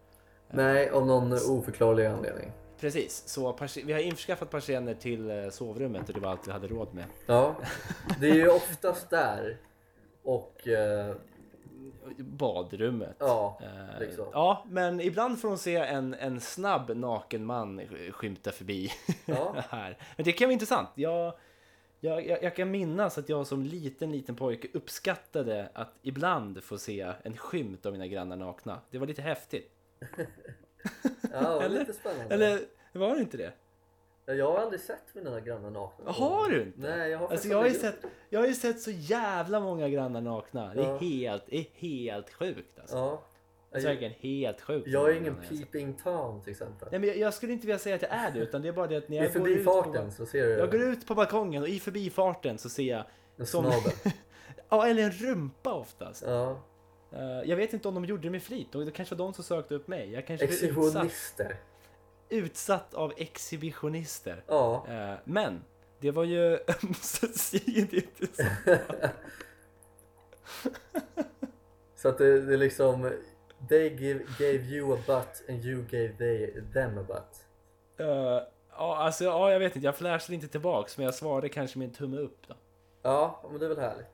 [0.49, 2.51] nej av någon oförklarlig anledning.
[2.79, 6.93] Precis, så vi har införskaffat persienner till sovrummet och det var allt vi hade råd
[6.93, 7.05] med.
[7.25, 7.55] Ja,
[8.19, 9.57] det är ju oftast där.
[10.23, 11.15] Och eh,
[12.17, 13.15] Badrummet.
[13.19, 14.25] ja, Eh, liksom.
[14.33, 18.91] Ja, men ibland får hon se en, en snabb naken man sk- skymta förbi
[19.25, 19.55] Ja.
[19.69, 19.97] här.
[20.17, 20.89] Men det kan vara intressant.
[20.95, 21.33] Jag,
[21.99, 26.77] jag, jag, jag kan minnas att jag som liten, liten pojke uppskattade att ibland få
[26.77, 28.79] se en skymt av mina grannar nakna.
[28.91, 29.71] Det var lite häftigt.
[31.31, 32.33] ja det var Eller- lite spännande.
[32.35, 32.59] Eller
[32.93, 33.51] var det inte det?
[34.25, 36.11] Jag har aldrig sett mina grannar nakna.
[36.11, 36.79] Har du inte?
[36.79, 37.95] Nej, jag har Alltså jag har, ju sett,
[38.29, 40.73] jag har ju sett så jävla många grannar nakna.
[40.73, 40.97] Det är Ja.
[40.97, 42.95] helt, det är helt sjukt alltså.
[42.97, 43.23] Ja.
[43.71, 44.87] Det är verkligen helt sjukt.
[44.87, 46.87] Jag är ingen jag peeping tom till exempel.
[46.91, 48.71] Nej men jag, jag skulle inte vilja säga att jag är det utan det är
[48.73, 51.07] bara det att när I jag går ut på, så ser du Jag går ut
[51.07, 53.03] på balkongen och i förbifarten så ser jag
[53.37, 53.65] en som-.
[54.69, 56.23] Ja, eller en rumpa oftast.
[56.27, 56.63] Ja.
[57.11, 58.71] Eh, jag vet inte om de gjorde det med flit.
[58.71, 60.11] Det kanske var de som sökte upp mig.
[60.11, 61.55] Jag kanske Exhibitionister.
[62.31, 64.43] Utsatt av exhibitionister.
[64.47, 64.85] Ja.
[64.87, 65.63] Eh, men
[65.99, 68.39] det var ju ömsesidigt.
[71.95, 73.11] Så att det, det är liksom
[73.69, 77.45] They give, gave you a butt and you gave they, them a butt.
[77.99, 78.07] Uh,
[78.77, 79.85] ja, alltså, ja, jag vet inte.
[79.85, 82.55] Jag flashade inte tillbaks, men jag svarade kanske med en tumme upp då.
[83.01, 84.07] Ja, men det är väl härligt.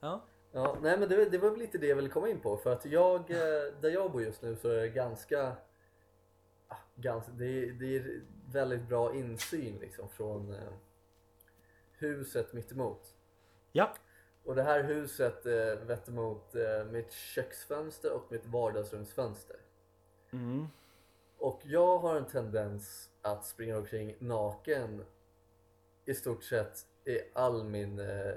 [0.00, 0.22] Ja.
[0.52, 2.72] Ja, nej men det, det var väl lite det jag ville komma in på för
[2.72, 5.52] att jag, eh, där jag bor just nu så är det ganska,
[6.96, 8.20] ganska det, är, det är
[8.52, 10.72] väldigt bra insyn liksom från eh,
[11.92, 13.14] huset mittemot.
[13.72, 13.94] Ja.
[14.44, 19.56] Och det här huset eh, vetter mot eh, mitt köksfönster och mitt vardagsrumsfönster.
[20.30, 20.66] Mm.
[21.38, 25.04] Och jag har en tendens att springa omkring naken
[26.04, 28.34] i stort sett i all min, eh,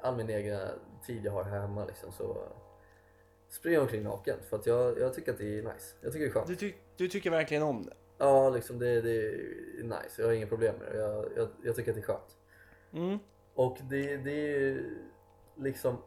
[0.00, 0.70] all min egna
[1.06, 2.52] tid jag har hemma liksom så
[3.52, 5.96] springer omkring naken för att jag, jag tycker att det är nice.
[6.00, 6.46] Jag tycker det är skönt.
[6.46, 7.92] Du, ty- du tycker verkligen om det?
[8.18, 10.22] Ja, liksom det, det är nice.
[10.22, 10.98] Jag har inga problem med det.
[10.98, 12.36] Jag, jag, jag tycker att det är skönt.
[12.92, 13.18] Mm.
[13.54, 14.96] Och det, det är ju
[15.56, 15.98] liksom...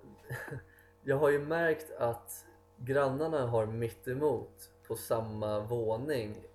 [1.03, 2.45] jag har ju märkt att
[2.77, 6.47] grannarna har mitt emot på samma våning.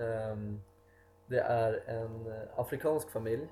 [0.00, 0.60] Ehm,
[1.26, 3.48] det är en afrikansk familj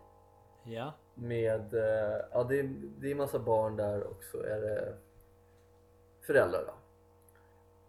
[0.65, 0.93] Ja.
[1.15, 1.75] med...
[1.75, 4.97] eh, ja, det är, det är massa barn där och så är det
[6.23, 6.75] föräldrar då.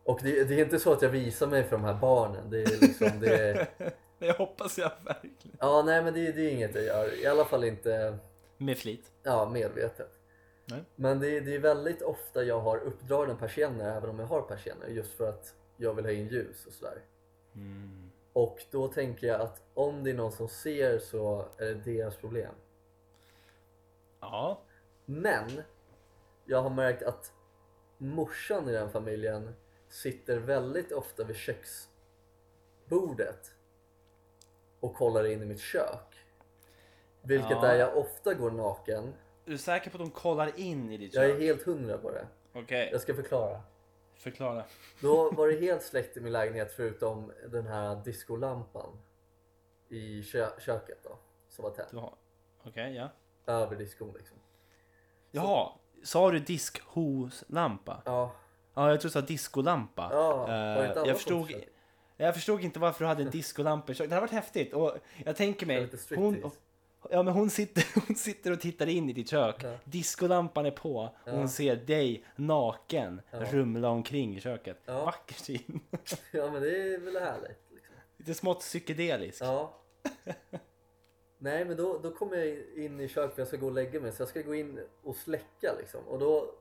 [0.04, 2.50] Och det, det är inte så att jag visar mig för de här barnen.
[2.50, 3.20] Det är liksom...
[3.20, 3.68] Det är,
[4.20, 5.58] Det hoppas jag verkligen.
[5.60, 7.24] ja, nej men det, det är inget jag gör.
[7.24, 8.18] I alla fall inte...
[8.58, 9.12] Med flit.
[9.24, 10.20] Ja, medvetet.
[10.66, 10.84] Nej.
[10.96, 14.42] Men det är, det är väldigt ofta jag har uppdragna persienner även om jag har
[14.42, 17.02] persienner just för att jag vill ha in ljus och sådär.
[17.56, 18.12] Mm.
[18.34, 22.16] Och då tänker jag att om det är någon som ser så är det deras
[22.16, 22.54] problem.
[24.20, 24.62] Ja.
[25.06, 25.62] Men
[26.46, 27.32] jag har märkt att
[27.98, 29.56] morsan i den familjen
[29.90, 33.52] sitter väldigt ofta vid köksbordet
[34.80, 36.16] och kollar in i mitt kök.
[37.22, 37.62] Vilket Ja.
[37.62, 39.04] där jag ofta går naken.
[39.46, 41.42] Är du säker på att de kollar in i ditt Jag är kök?
[41.42, 42.28] helt hundra på det.
[42.54, 43.62] Okej, Jag ska förklara.
[44.16, 44.66] förklara.
[45.02, 48.98] Då var det helt släckt i min lägenhet förutom den här diskolampan
[49.90, 51.18] i kö- köket då,
[51.50, 52.02] som var tänd.
[52.64, 53.10] Okej, ja.
[53.46, 54.38] Över diskon liksom.
[55.32, 55.72] Jaha,
[56.04, 58.02] sa du diskholampa?
[58.06, 58.32] Ja,
[58.76, 60.10] Ja, jag tror du sa diskolampa.
[60.12, 61.70] Ja, alla jag, förstod, försökte?
[62.18, 63.94] jag förstod inte varför du hade en diskolampa.
[63.94, 64.74] Det hade varit häftigt.
[64.74, 66.52] Och jag tänker mig, lite hon,
[67.12, 69.56] ja, men hon, sitter, hon sitter och tittar in i ditt kök.
[69.64, 69.76] Ja.
[69.84, 71.32] Diskolampan är på och Ja.
[71.32, 73.40] hon ser dig naken Ja.
[73.52, 74.82] rumla omkring i köket.
[74.86, 75.06] Ja.
[75.06, 75.80] Vacker syn.
[76.32, 77.60] Ja men det är väl härligt.
[77.74, 77.96] Liksom.
[78.18, 79.42] Lite smått psykedelisk.
[79.42, 79.74] Ja.
[81.44, 84.00] Nej men då, då kommer jag in i köket för jag ska gå och lägga
[84.00, 86.08] mig så jag ska gå in och släcka liksom.
[86.08, 86.56] Och då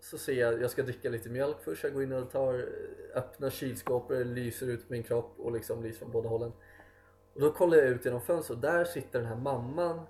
[0.00, 2.68] så ser jag, jag ska dricka lite mjölk först, jag går in och tar,
[3.14, 6.52] öppnar kylskåpet, det lyser ut min kropp och liksom lyser från båda hållen.
[7.34, 10.00] Och då kollar jag ut genom fönstret och där sitter den här mamman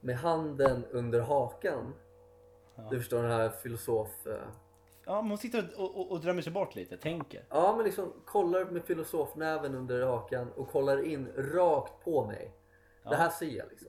[0.00, 1.94] med handen under hakan.
[2.74, 2.88] Ja.
[2.90, 4.26] Du förstår den här filosof...
[4.26, 4.32] eh,
[5.04, 7.44] Ja, men hon sitter och, och, och drömmer sig bort lite, tänker.
[7.48, 12.52] Ja men liksom kollar med filosofnäven under hakan och kollar in rakt på mig.
[13.02, 13.10] Ja.
[13.10, 13.88] Det här ser jag liksom.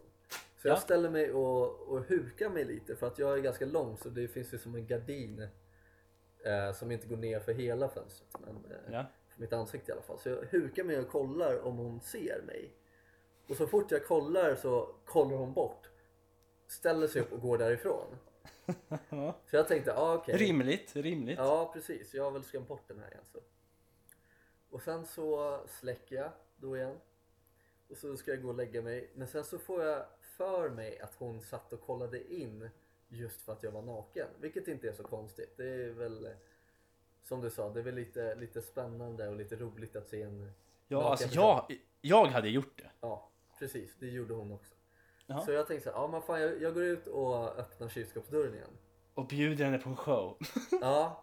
[0.58, 0.72] Så Ja.
[0.72, 4.10] jag ställer mig och, och hukar mig lite för att jag är ganska lång så
[4.10, 5.48] det finns ju som en gardin
[6.46, 8.30] eh, som inte går ner för hela fönstret.
[8.46, 10.20] Men eh, för mitt ansikte i alla fall.
[10.20, 12.74] Så jag hukar mig och kollar om hon ser mig.
[13.48, 15.90] Och så fort jag kollar så kollar hon bort.
[16.68, 18.16] Ställer sig upp och går därifrån.
[19.50, 20.38] Så jag tänkte, ah, okej.
[20.38, 21.38] Rimligt, rimligt.
[21.38, 23.40] Ja precis, jag har väl skrämt bort den här igen så.
[24.70, 27.00] Och sen så släcker jag då igen.
[27.94, 29.10] Och så ska jag gå och lägga mig.
[29.16, 32.70] Men sen så får jag för mig att hon satt och kollade in
[33.08, 34.28] just för att jag var naken.
[34.40, 35.58] Vilket inte är så konstigt.
[35.58, 36.30] Det är väl
[37.24, 40.52] som du sa, det är väl lite, lite spännande och lite roligt att se en...
[40.88, 42.92] Ja, alltså jag, jag hade gjort det.
[43.02, 43.30] Ja,
[43.60, 43.96] precis.
[44.00, 44.76] Det gjorde hon också.
[45.26, 45.42] Ja.
[45.42, 48.54] Så jag tänkte så här, ja men fan jag, jag går ut och öppnar kylskåpsdörren
[48.54, 48.78] igen.
[49.14, 50.38] Och bjuder henne på en show.
[50.82, 51.23] Ja,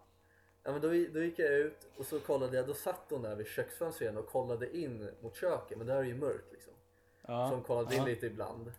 [0.63, 3.35] ja men då, då gick jag ut och så kollade jag, då satt hon där
[3.35, 6.73] vid köksfönstret igen och kollade in mot köket men där är det ju mörkt liksom.
[7.21, 7.49] Ja.
[7.49, 8.07] Så hon kollade in Ja.
[8.07, 8.71] lite ibland.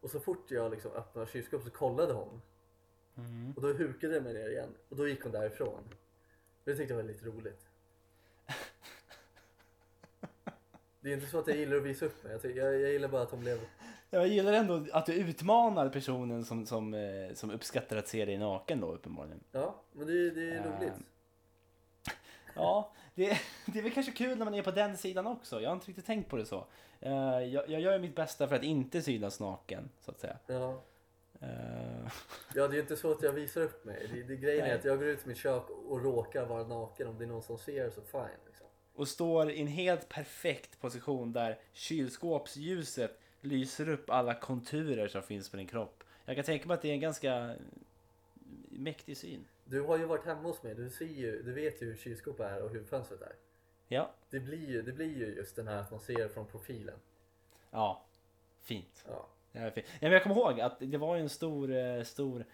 [0.00, 2.42] Och så fort jag liksom öppnade kylskåpet så kollade hon.
[3.16, 3.52] Mm.
[3.56, 5.94] Och då hukade jag mig ner igen och då gick hon därifrån.
[6.64, 7.68] Det tyckte jag var lite roligt.
[11.00, 13.08] Det är inte så att jag gillar att visa upp mig, jag, jag, jag gillar
[13.08, 13.60] bara att hon blev...
[14.10, 18.38] Jag gillar ändå att du utmanar personen som, som, eh, som uppskattar att se dig
[18.38, 19.40] naken då uppenbarligen.
[19.52, 20.72] Ja, men det, det är Ehm.
[20.78, 20.92] roligt.
[22.54, 25.60] Ja, det, det är väl kanske kul när man är på den sidan också.
[25.60, 26.66] Jag har inte riktigt tänkt på det så.
[27.00, 30.36] Eh, jag, jag gör mitt bästa för att inte synas naken, så att säga.
[30.46, 30.82] Ja.
[31.40, 31.48] Eh,
[32.54, 34.08] Ja, det är inte så att jag visar upp mig.
[34.14, 34.70] Det, det, grejen Nej.
[34.70, 37.08] är att jag går ut i mitt kök och råkar vara naken.
[37.08, 38.22] Om det är någon som ser så fine.
[38.46, 38.66] Liksom.
[38.94, 45.48] och står i en helt perfekt position där kylskåpsljuset lyser upp alla konturer som finns
[45.48, 46.04] på din kropp.
[46.24, 47.54] Jag kan tänka mig att det är en ganska
[48.68, 49.44] mäktig syn.
[49.64, 50.74] Du har ju varit hemma hos mig.
[50.74, 53.32] Du, ser ju, du vet ju hur kylskåpet är och hur fönstret är.
[53.88, 56.94] Ja, Det blir, ju, det blir ju just den här att man ser från profilen.
[57.70, 58.02] ja,
[58.62, 59.04] fint.
[59.08, 59.86] Ja, Ja, fint.
[59.92, 62.44] Ja, men jag kommer ihåg att det var ju en stor, eh, stor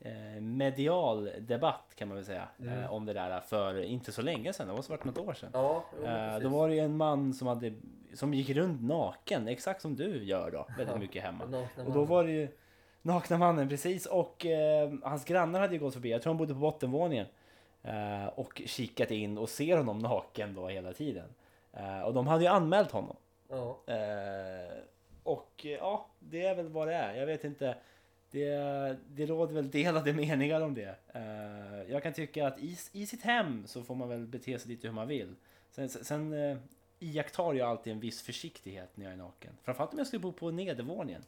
[0.00, 2.78] eh, medial debatt kan man väl säga Mm.
[2.78, 4.68] eh, om det där för inte så länge sedan.
[4.68, 5.50] Det måste varit något år sedan.
[5.52, 7.74] ja jo, då var det ju en man som, hade,
[8.16, 11.66] som gick runt naken, exakt som du gör då, väldigt mycket hemma.
[11.86, 12.48] Och då var det ju
[13.02, 16.54] nakna mannen precis och eh, hans grannar hade ju gått förbi, jag tror han bodde
[16.54, 17.26] på bottenvåningen.
[17.82, 21.28] Eh, och kikat in och ser honom naken då hela tiden.
[21.72, 23.16] Eh, och de hade ju anmält honom.
[23.48, 24.78] Ja, Eh,
[25.22, 27.14] och eh, ja, det är väl vad det är.
[27.14, 27.76] Jag vet inte.
[28.30, 30.94] Det, det råder väl delade meningar om det.
[31.14, 34.70] Eh, jag kan tycka att i, i sitt hem så får man väl bete sig
[34.70, 35.34] lite hur man vill.
[35.70, 36.34] Sen, sen
[36.98, 39.56] iakttar jag alltid en viss försiktighet när jag är naken.
[39.62, 41.22] Framförallt om jag skulle bo på nedervåningen.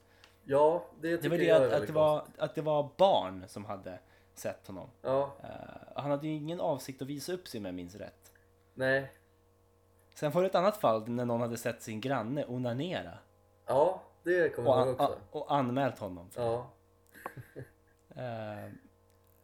[0.45, 3.45] Ja, det Det tycker var det jag att, att, det var, att det var barn
[3.49, 3.99] som hade
[4.35, 4.89] sett honom.
[5.03, 8.33] Ja, Eh, han hade ju ingen avsikt att visa upp sig om jag minns rätt.
[8.75, 9.13] nej.
[10.15, 13.19] Sen var det ett annat fall när någon hade sett sin granne onanera
[13.67, 15.19] Ja, det kommer jag ihåg också.
[15.31, 16.31] och anmält honom.
[16.37, 16.71] Ja.
[18.17, 18.73] Eh,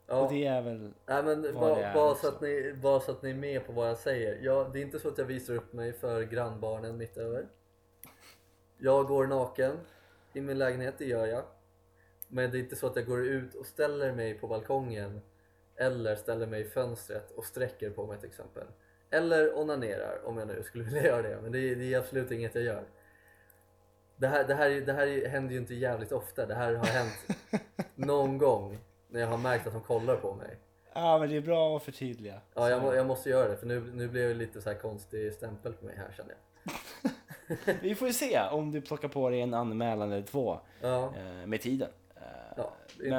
[0.07, 0.21] ja.
[0.21, 0.93] Och det är väl...
[1.07, 3.67] Nej men vad det är bara, så att ni, bara så att ni är med
[3.67, 4.39] på vad jag säger.
[4.43, 7.47] Jag, det är inte så att jag visar upp mig för grannbarnen mitt över.
[8.79, 9.79] Jag går naken
[10.33, 11.45] i min lägenhet, det gör jag.
[12.29, 15.21] Men det är inte så att jag går ut och ställer mig på balkongen
[15.77, 18.67] eller ställer mig i fönstret och sträcker på mig till exempel.
[19.11, 21.39] Eller onanerar om jag nu skulle vilja göra det.
[21.43, 22.85] Men det är, det är absolut inget jag gör.
[24.17, 26.47] Det här, det, här, är- det här händer ju inte jävligt ofta.
[26.47, 27.27] Det här har hänt
[27.95, 28.79] någon gång
[29.15, 30.57] när jag har märkt att de kollar på mig.
[30.93, 32.41] Ja men det är bra att förtydliga.
[32.55, 34.77] Ja, jag, må, jag måste göra det för nu, nu blev det lite så här
[34.77, 37.11] konstig stämpel på mig här känner jag.
[37.83, 41.47] Vi får ju se om du plockar på dig en anmälan eller två Ja, eh,
[41.47, 41.89] med tiden.
[42.17, 42.23] Eh,
[42.57, 42.73] ja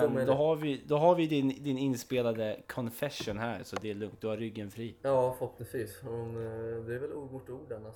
[0.09, 3.95] Men då har vi, då har vi din, din inspelade confession här så det är
[3.95, 4.95] lugnt, du har ryggen fri.
[5.01, 6.03] Ja, förhoppningsvis.
[6.03, 7.95] Om, eh, det är väl ord mot ord annars.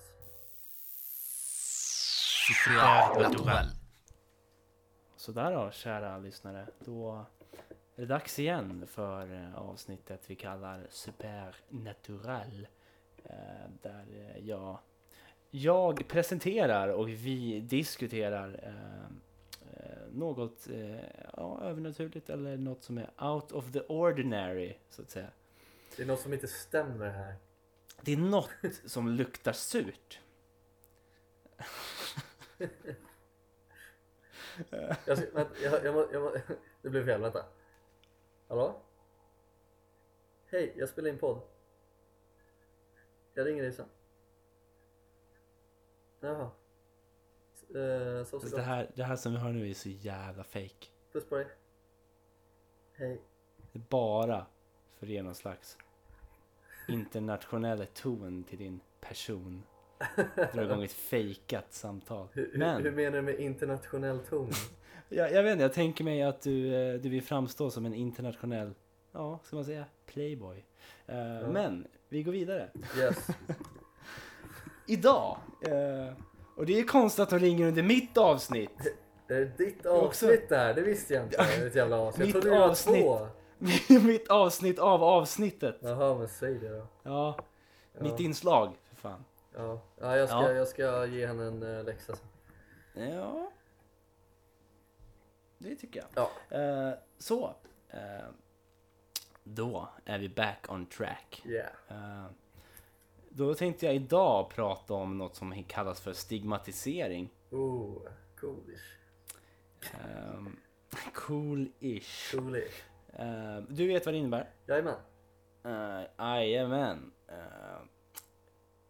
[5.18, 7.26] Sådär då kära lyssnare, då
[8.00, 12.68] är det dags igen för eh, avsnittet vi kallar Supernatural.
[13.24, 13.34] Eh,
[13.82, 14.80] Där eh, jag,
[15.50, 18.74] jag presenterar och vi diskuterar
[20.12, 20.68] något
[21.38, 25.30] ja, övernaturligt eller något som är out of the ordinary så att säga.
[25.98, 27.36] Det är något som inte stämmer här.
[28.02, 28.50] Det är något
[28.86, 30.20] som luktar surt.
[34.70, 35.18] Jag,
[35.64, 36.42] jag, jag, jag
[36.82, 37.46] Det blev fel, vänta.
[38.50, 38.82] Hallå?
[40.46, 41.42] Hej, jag spelar in podd.
[43.34, 43.86] Jag ringer dig sen.
[46.20, 46.52] Jaha.
[47.70, 50.88] Eh, så så det, här, det här som vi har nu är så jävla fake.
[51.12, 51.48] Puss på dig.
[52.94, 53.22] Hej.
[53.72, 54.46] Det är bara
[54.98, 55.78] för att ge någon slags
[56.88, 59.64] internationell ton till din person.
[60.54, 62.28] Dra igång ett fejkat samtal.
[62.34, 64.52] Hur, Men hur, menar du med internationell ton?
[65.10, 67.94] jag, jag vet inte, jag tänker mig att du, eh, du vill framstå som en
[67.94, 68.74] internationell,
[69.12, 70.66] ja, ska man säga, playboy.
[71.08, 71.16] Eh,
[71.52, 72.70] Men vi går vidare.
[72.98, 73.28] Yes.
[74.88, 76.14] Idag, eh,
[76.56, 78.70] och det är konstigt att de ringer under mitt avsnitt.
[79.28, 80.74] Är det ditt också- avsnitt där?
[80.74, 81.38] Det visste jag inte.
[81.38, 82.20] Ett jävla avsnitt.
[82.20, 83.04] Jag Mitt trodde det var avsnitt.
[83.04, 83.28] två.
[84.08, 85.78] mitt avsnitt av avsnittet.
[85.82, 86.88] Jaha, men säg det då.
[87.04, 87.38] Ja,
[87.98, 88.04] Ja.
[88.04, 89.26] mitt inslag, för fan.
[89.54, 90.52] Ja, ja, jag, ska, Ja.
[90.52, 92.28] jag ska ge henne en uh, läxa sen.
[93.10, 93.52] Ja.
[95.58, 96.30] Det tycker jag.
[96.50, 96.58] Ja.
[96.58, 97.56] Eh, så.
[97.90, 98.26] eh,
[99.44, 101.42] då är vi back on track.
[101.46, 101.70] Yeah.
[101.88, 102.26] Eh,
[103.30, 107.30] då tänkte jag idag prata om något som kallas för stigmatisering.
[107.52, 108.08] Oh,
[108.40, 108.98] coolish.
[110.04, 110.60] Um,
[111.14, 112.32] Cool-ish.
[112.32, 112.84] Coolish.
[113.14, 114.50] Eh, du vet vad det innebär?
[114.68, 114.96] Jajamän.
[115.66, 117.12] Uh, Jajamän.
[117.32, 117.80] Uh,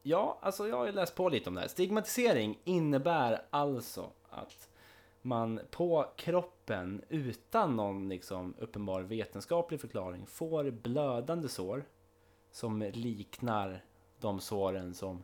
[0.02, 1.68] ja, alltså jag har ju läst på lite om det här.
[1.68, 4.70] Stigmatisering innebär alltså att
[5.22, 11.86] man på kroppen utan någon liksom uppenbar vetenskaplig förklaring får blödande sår
[12.52, 13.84] som liknar
[14.20, 15.24] de såren som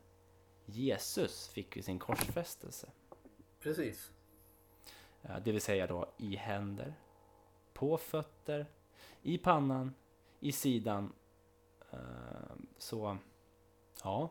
[0.66, 2.90] Jesus fick vid sin korsfästelse.
[3.60, 4.12] Precis.
[5.22, 6.94] Eh, Det vill säga då i händer,
[7.74, 8.66] på fötter,
[9.22, 9.94] i pannan,
[10.40, 11.14] i sidan.
[11.92, 11.98] Eh,
[12.78, 13.18] Så
[14.04, 14.30] ja.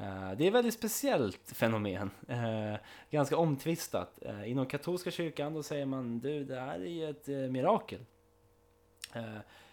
[0.00, 2.10] Eh, det är ett väldigt speciellt fenomen.
[2.28, 2.74] Eh,
[3.10, 4.18] ganska omtvistat.
[4.22, 8.00] Eh, inom katolska kyrkan då säger man du det här är ju ett mirakel.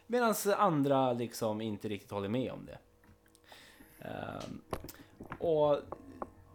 [0.07, 2.77] Medan andra liksom inte riktigt håller med om det.
[4.07, 4.61] Ehm,
[5.39, 5.79] och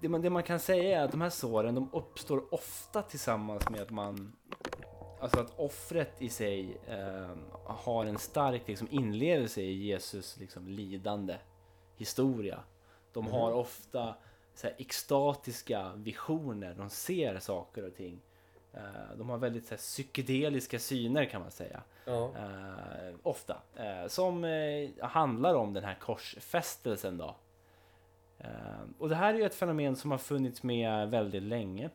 [0.00, 3.70] det man, det man kan säga är att de här såren de uppstår ofta tillsammans
[3.70, 4.36] med att man
[5.20, 11.36] Alltså att offret i sig eh, har en stark liksom, inlevelse i Jesus liksom, lidande
[11.96, 12.60] historia.
[13.12, 14.14] De har ofta
[14.54, 18.20] så här, extatiska visioner, de ser saker och ting.
[18.72, 21.82] Eh, de har väldigt så här, psykedeliska syner kan man säga.
[22.04, 22.32] Ja.
[22.36, 23.62] Eh, ofta.
[23.76, 24.44] Eh, som
[25.00, 27.36] handlar om den här korsfästelsen då.
[28.98, 31.90] Och det här är ju ett fenomen som har funnits med väldigt länge.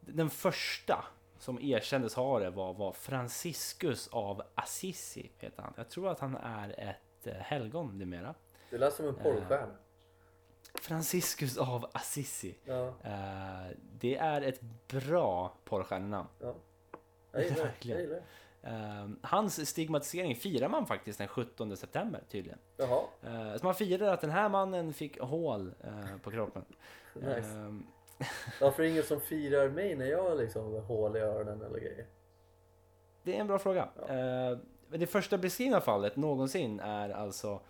[0.00, 1.04] Den första
[1.38, 5.30] som erkändes ha det var, var Franciscus av Assisi.
[5.38, 5.72] Heter han.
[5.76, 8.34] Jag tror att han är ett eh, helgon numera.
[8.70, 9.74] Det lät som en porrstjärna.
[10.74, 12.54] Franciscus av Assisi.
[12.64, 12.86] Ja.
[13.04, 16.28] Eh, det är ett bra porrstjärnenamn.
[16.40, 16.54] ja.
[17.32, 17.56] Jag gillar.
[17.64, 17.98] Verkligen.
[17.98, 18.22] Jag gillar.
[18.62, 22.58] Eh, hans stigmatisering firar man faktiskt den 17 september tydligen.
[22.76, 23.02] Jaha.
[23.22, 26.64] Eh, så man firar att den här mannen fick hål eh, på kroppen.
[27.14, 27.48] Nice.
[28.18, 28.26] Eh,
[28.60, 31.78] Varför är det ingen som firar mig när jag liksom har hål i öronen eller
[31.80, 32.06] grejer?
[33.22, 33.88] Det är en bra fråga.
[34.08, 34.58] Eh,
[34.98, 37.60] det första beskrivna fallet någonsin är alltså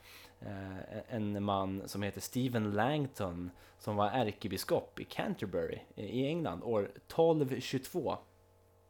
[0.41, 6.83] eh, en man som heter Stephen Langton som var ärkebiskop i Canterbury i England år
[6.83, 8.17] 1222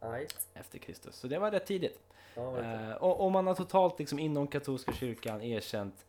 [0.01, 0.27] Nej.
[0.55, 1.17] efter Kristus.
[1.17, 2.01] Så det var rätt tidigt.
[2.35, 2.59] Ja.
[2.59, 6.07] Eh, och, och man har totalt liksom inom katolska kyrkan erkänt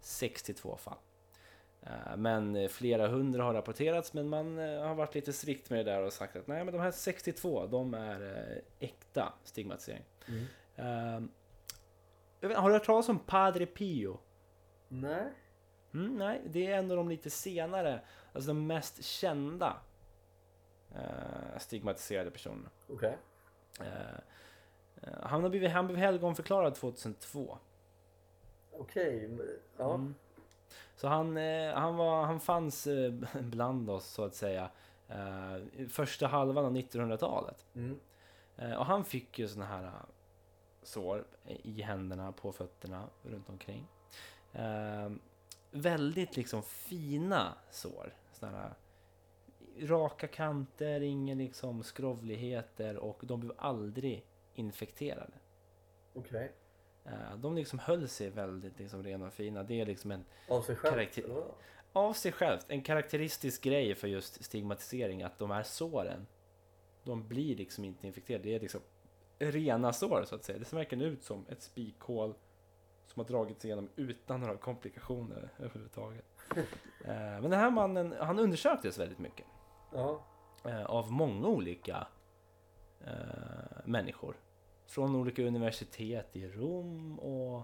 [0.00, 0.98] 62 fall.
[1.82, 5.78] Eh, men eh, flera hundra har rapporterats men man eh, har varit lite strikt med
[5.86, 10.02] det där och sagt att nej men de här 62 de är eh, äkta stigmatisering.
[10.28, 10.46] Mm.
[10.76, 11.28] Eh,
[12.48, 14.18] vet, har du hört talas om Padre Pio?
[14.88, 15.32] Nej.
[15.94, 18.00] Mm, nej, det är en av de lite senare,
[18.32, 19.76] alltså de mest kända
[20.94, 22.68] eh, stigmatiserade personerna.
[22.88, 23.18] Okej.
[23.80, 24.14] Eh,
[25.02, 27.58] eh, han, har blivit, han blev helgonförklarad 2002.
[28.72, 29.28] Okej.
[29.28, 29.94] men- Ja.
[29.94, 30.14] Mm.
[30.96, 34.70] Så han, eh, han, var, han fanns eh, bland oss så att säga
[35.08, 37.64] eh, första halvan av 1900-talet.
[37.74, 37.98] Mm.
[38.78, 39.90] Och han fick ju såna här
[40.84, 43.86] sår i händerna, på fötterna, runt omkring.
[44.52, 45.10] Eh,
[45.70, 48.14] väldigt liksom fina sår.
[48.40, 48.74] Här
[49.80, 54.24] raka kanter, ingen liksom skrovligheter och de blev aldrig
[54.54, 55.32] infekterade.
[56.14, 56.52] Okej.
[57.04, 59.62] Eh, de liksom höll sig väldigt liksom rena och fina.
[59.62, 60.94] Det är liksom en Av sig själv?
[60.94, 61.44] Karaktär-
[61.92, 66.26] av sig självt en karaktäristisk grej för just stigmatisering att de här såren
[67.04, 68.44] de blir liksom inte infekterade.
[68.44, 68.80] Det är liksom
[69.38, 70.58] rena sår så att säga.
[70.58, 72.34] Det ser verkligen ut som ett spikhål
[73.06, 76.24] som har dragits igenom utan några komplikationer överhuvudtaget.
[77.04, 79.46] Eh, Men den här mannen, han undersöktes väldigt mycket
[79.92, 80.20] Ja.
[80.64, 82.06] eh, av många olika
[83.06, 83.12] eh,
[83.84, 84.36] människor.
[84.86, 87.62] Från olika universitet i Rom och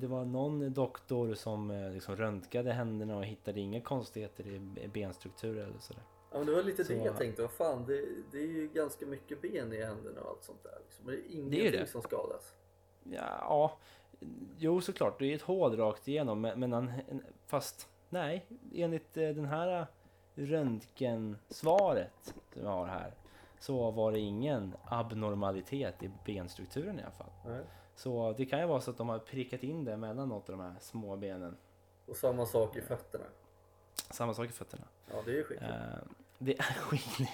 [0.00, 5.58] det var någon doktor som liksom röntgade händerna och hittade inga konstigheter i i benstruktur
[5.58, 6.02] eller sådär.
[6.34, 7.42] Ja, men det var lite Så- det jag tänkte.
[7.42, 10.78] Vad fan, det, det är ju ganska mycket ben i händerna och allt sånt där.
[10.84, 11.06] Liksom.
[11.06, 11.86] Det är Det är ingenting det.
[11.86, 12.54] som skadas.
[13.04, 13.78] Ja, ja,
[14.58, 16.92] jo såklart, det är ett hål rakt igenom men, han,
[17.46, 19.86] fast nej, enligt eh, den här
[20.34, 23.12] röntgensvaret som jag har här
[23.58, 27.30] så var det ingen abnormalitet i benstrukturen i alla fall.
[27.46, 27.60] Nej.
[27.96, 30.56] Så det kan ju vara så att de har prickat in det mellan något av
[30.56, 31.56] de här små benen.
[32.06, 33.24] Och samma sak i fötterna.
[34.10, 34.84] Samma sak i fötterna.
[35.10, 35.70] Ja, det är ju skickligt.
[35.70, 35.98] Eh,
[36.38, 37.30] det är skickligt.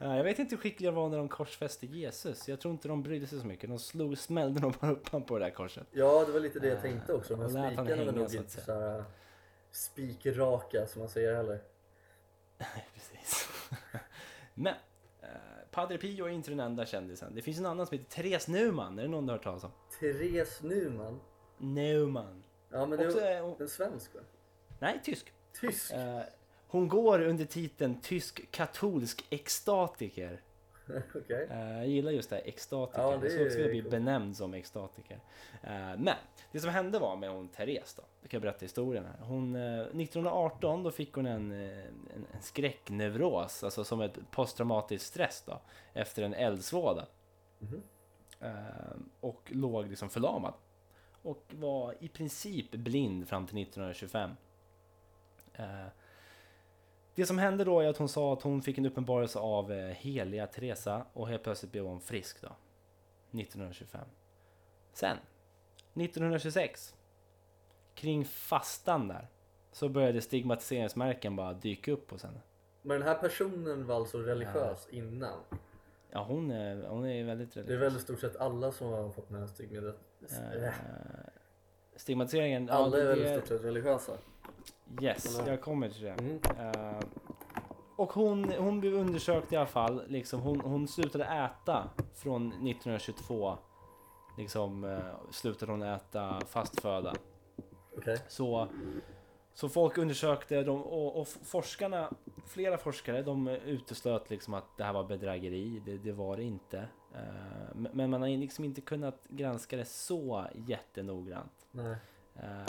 [0.00, 2.48] Eh, jag vet inte hur skickliga var när de korsfäste Jesus.
[2.48, 3.70] Jag tror inte de brydde sig så mycket.
[3.70, 5.86] De slog, smällde nog bara upp honom på det där korset.
[5.92, 7.36] Ja, det var lite det jag Eh, tänkte också.
[7.36, 9.04] De här spikarna var nog inte så här
[9.70, 11.60] spikraka som man säger heller.
[12.94, 13.48] Precis.
[14.54, 14.74] Men
[15.22, 15.28] eh,
[15.70, 17.34] Padre Pio är inte den enda kändisen.
[17.34, 18.98] Det finns en annan som heter Therese Neumann.
[18.98, 19.70] Är det någon du har hört talas om?
[20.00, 21.20] Therese Numan.
[21.58, 22.42] Neumann.
[22.70, 24.20] Ja, men det Också, är är hon- en svensk va?
[24.78, 25.32] nej, tysk.
[25.60, 25.92] Tysk?
[25.92, 26.20] Eh,
[26.72, 30.40] hon går under titeln tysk katolsk extatiker.
[31.14, 31.48] Okej.
[31.50, 33.02] Eh, jag gillar just det här extatiker.
[33.02, 35.20] Ja, det det så är ska jag bli benämnd som extatiker.
[35.62, 36.14] Eh, men
[36.52, 38.02] det som hände var med hon Therese då.
[38.20, 39.26] Jag kan berätta historien här.
[39.26, 45.06] Hon, eh, 1918 då fick hon en, eh, en, en skräckneuros, alltså som ett posttraumatisk
[45.06, 45.60] stress då.
[45.92, 47.06] Efter en eldsvåda.
[47.58, 47.82] Mhm.
[48.40, 50.54] Eh, och låg liksom förlamad.
[51.22, 54.30] Och var i princip blind fram till 1925.
[57.14, 59.86] Det som hände då är att hon sa att hon fick en uppenbarelse av eh,
[59.86, 62.48] heliga Teresa och helt plötsligt blev hon frisk då.
[63.40, 64.00] 1925.
[64.92, 65.16] Sen,
[65.94, 66.94] 1926,
[67.94, 69.28] kring fastan där,
[69.72, 72.40] så började stigmatiseringsmärken bara dyka upp hos henne.
[72.82, 75.38] Men den här personen var alltså religiös innan.
[76.10, 77.92] Ja, hon är, hon är väldigt Det är religiös.
[77.92, 79.94] väl i stort sett alla som har fått den här stigmat...
[80.30, 80.72] Eh,
[81.96, 84.12] stigmatiseringen, ja, Alla är väl i stort sett religiösa.
[85.02, 86.10] Yes, jag kommer till det.
[86.10, 86.40] Mm.
[86.58, 87.00] Eh,
[87.96, 90.02] och hon, hon blev undersökt i alla fall.
[90.08, 93.58] Liksom, hon, hon slutade äta från 1922.
[94.38, 97.14] Liksom eh, slutade hon äta fast föda.
[97.96, 98.18] Okej.
[98.28, 98.68] Så,
[99.54, 102.10] så folk undersökte dem och, och forskarna,
[102.46, 105.82] flera forskare, de uteslöt liksom att det här var bedrägeri.
[105.86, 106.78] Det, det var det inte.
[107.14, 111.66] Eh, men- man har liksom inte kunnat granska det så jättenoggrant.
[111.70, 111.96] Nej.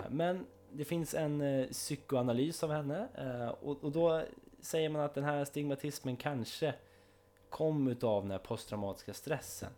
[0.09, 4.23] Men det finns en eh, psykoanalys av henne eh, och, och då
[4.61, 6.73] säger man att den här stigmatismen kanske
[7.49, 9.69] kom utav den här posttraumatiska stressen.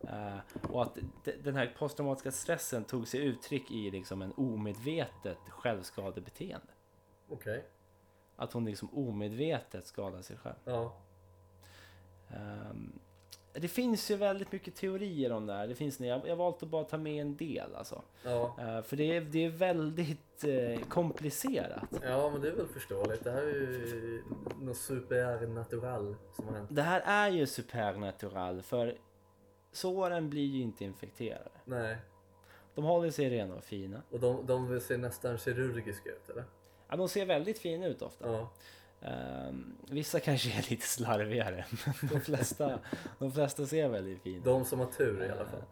[0.00, 0.38] Eh,
[0.70, 6.66] och att de- den här posttraumatiska stressen tog sig uttryck i liksom en omedvetet självskadebeteende.
[7.28, 7.64] Okej.
[8.36, 10.56] Att hon liksom omedvetet skadar sig själv.
[10.64, 10.92] Ja.
[12.30, 12.92] Ehm,
[13.52, 15.68] det finns ju väldigt mycket teorier om det här.
[15.68, 18.02] Det finns, jag jag har valt att bara ta med en del alltså.
[18.24, 18.56] Ja.
[18.60, 21.84] Eh, för det är, det är väldigt eh, komplicerat.
[22.02, 23.24] ja, men det är väl förståeligt.
[23.24, 24.22] Det här är ju
[24.60, 26.68] något supernatural som har hänt.
[26.72, 28.96] Det här är ju supernatural för
[29.72, 31.50] såren blir ju inte infekterade.
[31.64, 31.96] Nej,
[32.74, 34.02] De håller sig rena och fina.
[34.10, 36.44] och de, de ser nästan kirurgiska ut eller?
[36.88, 38.32] Ja, de ser väldigt fina ut ofta.
[38.32, 38.52] Ja.
[39.04, 41.64] Ehm, vissa kanske är lite slarvigare,
[42.00, 42.78] men de flesta,
[43.18, 44.44] de flesta ser väldigt fina.
[44.44, 45.62] De som har tur i alla fall.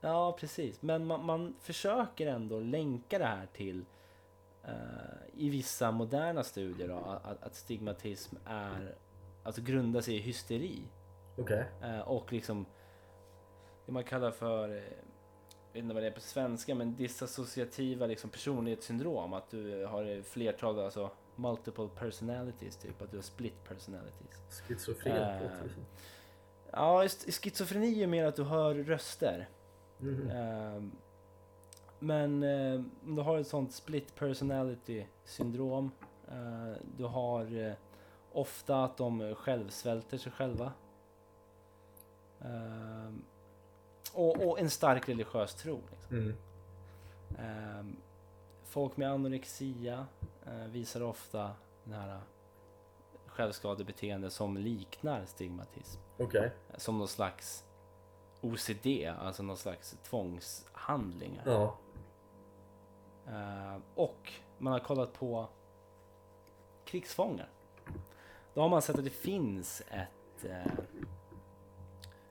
[0.00, 0.82] Ja, precis.
[0.82, 3.84] Men man, man försöker ändå länka det här till
[4.64, 4.72] eh,
[5.34, 8.94] i vissa moderna studier då, att, att stigmatism är,
[9.42, 10.82] alltså grundar sig i hysteri.
[11.36, 11.64] Okej.
[11.82, 12.66] Eh, och liksom
[13.86, 18.06] det man kallar för, eh, jag vet inte vad det är på svenska, men disassociativa
[18.06, 19.32] liksom personlighetssyndrom.
[19.32, 23.02] Att du har flertal, alltså multiple personalities, typ.
[23.02, 24.42] Att du har split personalities.
[24.66, 25.72] Schizofren vis.
[26.70, 29.48] Ja, sch- schizofreni är mer att du hör röster.
[29.98, 30.30] Mhm.
[30.30, 30.92] Ehm,
[31.98, 32.74] men eh,
[33.04, 35.90] om du har ett sånt split personality syndrom.
[36.28, 37.74] eh, du har
[38.32, 40.72] ofta att de självsvälter sig själva.
[42.40, 43.22] Ehm,
[44.12, 45.80] och, och en stark religiös tro.
[45.90, 46.16] Liksom.
[46.18, 47.96] Mm.
[48.68, 50.06] Folk med anorexia
[50.46, 51.50] eh, visar ofta
[51.84, 52.20] den här
[53.26, 56.00] självskadebeteende som liknar stigmatism.
[56.18, 56.52] Okej.
[56.76, 57.64] Som någon slags
[58.40, 58.86] OCD,
[59.18, 61.42] alltså någon slags tvångshandlingar.
[61.46, 61.76] Ja.
[63.26, 65.48] Eh, och man har kollat på
[66.84, 67.48] krigsfångar.
[68.54, 70.72] Då har man sett att det finns ett, eh,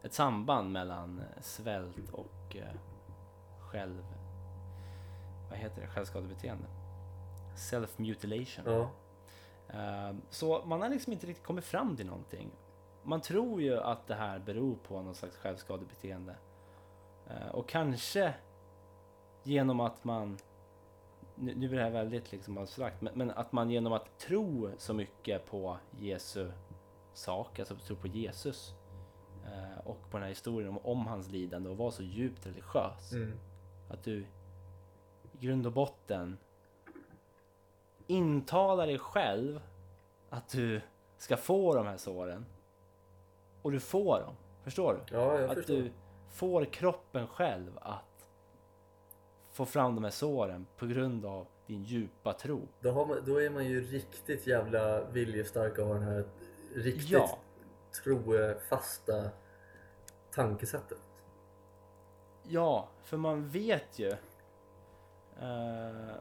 [0.01, 2.75] ett samband mellan eh, svält och eh,
[3.59, 4.16] själv...
[5.49, 5.87] Vad heter det?
[5.87, 6.67] Självskadebeteende.
[7.55, 8.63] Self-mutilation.
[8.65, 8.89] Ja.
[10.09, 12.51] Eh, Så man har liksom inte riktigt kommit fram till någonting.
[13.03, 16.35] Man tror ju att det här beror på någon slags självskadebeteende.
[17.29, 18.33] Eh, Och kanske
[19.43, 20.37] genom att man,
[21.35, 24.69] nu nu är det här väldigt liksom abstrakt, men, men att man genom att tro
[24.77, 26.51] så mycket på Jesu
[27.13, 28.73] sak, alltså tro på Jesus
[29.45, 33.11] eh, och på den här historien om, om hans lidande och vara så djupt religiös.
[33.11, 33.39] Mm.
[33.89, 34.25] Att du
[35.39, 36.37] grund och botten
[38.07, 39.61] intalar dig själv
[40.29, 40.81] att du
[41.17, 42.45] ska få de här såren.
[43.61, 44.35] Och du får dem.
[44.63, 45.15] Förstår du?
[45.15, 45.73] Ja, jag att förstår.
[45.75, 45.91] du
[46.29, 48.29] får kroppen själv att
[49.51, 52.61] få fram de här såren på grund av din djupa tro.
[52.81, 56.25] Då, man, då är man ju riktigt jävla viljestark och har den här
[56.75, 57.37] riktigt Ja.
[58.03, 59.29] trofasta
[60.31, 61.01] tankesättet.
[62.43, 64.15] Ja, för man vet ju
[65.41, 66.15] eh,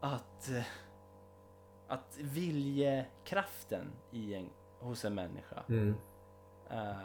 [0.00, 0.62] att, eh,
[1.88, 4.50] att viljekraften i en,
[4.80, 5.94] hos en människa Mm.
[6.70, 6.96] eh,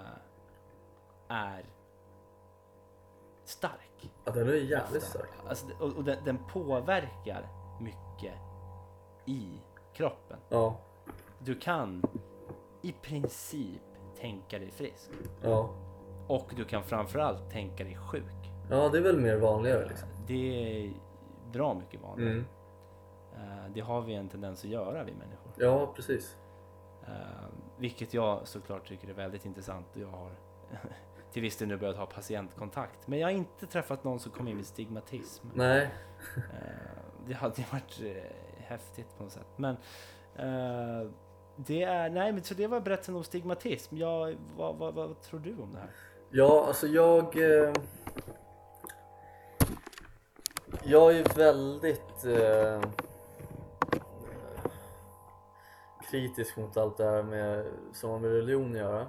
[1.27, 1.65] är
[3.43, 4.11] stark.
[4.25, 5.29] Ja, den är jävligt stark.
[5.49, 7.47] Alltså, och och den, den påverkar
[7.81, 8.33] mycket
[9.25, 9.59] i
[9.93, 10.37] kroppen.
[10.49, 10.77] Ja,
[11.39, 12.03] Du kan
[12.81, 13.81] i princip
[14.19, 15.09] tänka dig frisk.
[15.41, 15.69] ja.
[16.27, 18.51] Och du kan framförallt tänka dig sjuk.
[18.69, 20.09] Ja, det är väl mer vanligare liksom.
[20.27, 20.93] Det är
[21.57, 22.31] bra mycket vanligare.
[22.31, 22.45] Mm.
[23.35, 25.51] Eh, Det har vi en tendens att göra vi människor.
[25.57, 26.37] Ja, precis.
[27.07, 27.11] Eh,
[27.77, 29.85] Vilket jag såklart tycker är väldigt intressant.
[29.93, 30.31] Jag har
[31.31, 33.07] till viss del nu börjat ha patientkontakt.
[33.07, 35.47] Men jag har inte träffat någon som kom in med stigmatism.
[35.53, 35.89] Nej,
[36.37, 36.41] Eh,
[37.27, 38.01] Det hade varit
[38.57, 39.47] häftigt på något sätt.
[39.55, 39.77] Men
[41.55, 43.97] det är, nej men så det var berättelsen om stigmatism.
[43.97, 45.89] Jag, vad, vad, vad tror du om det här?
[46.29, 47.23] Ja, alltså jag...
[47.23, 47.73] Eh,
[50.85, 52.81] jag är väldigt eh,
[56.09, 59.07] kritisk mot allt det här med, som har med religion att göra.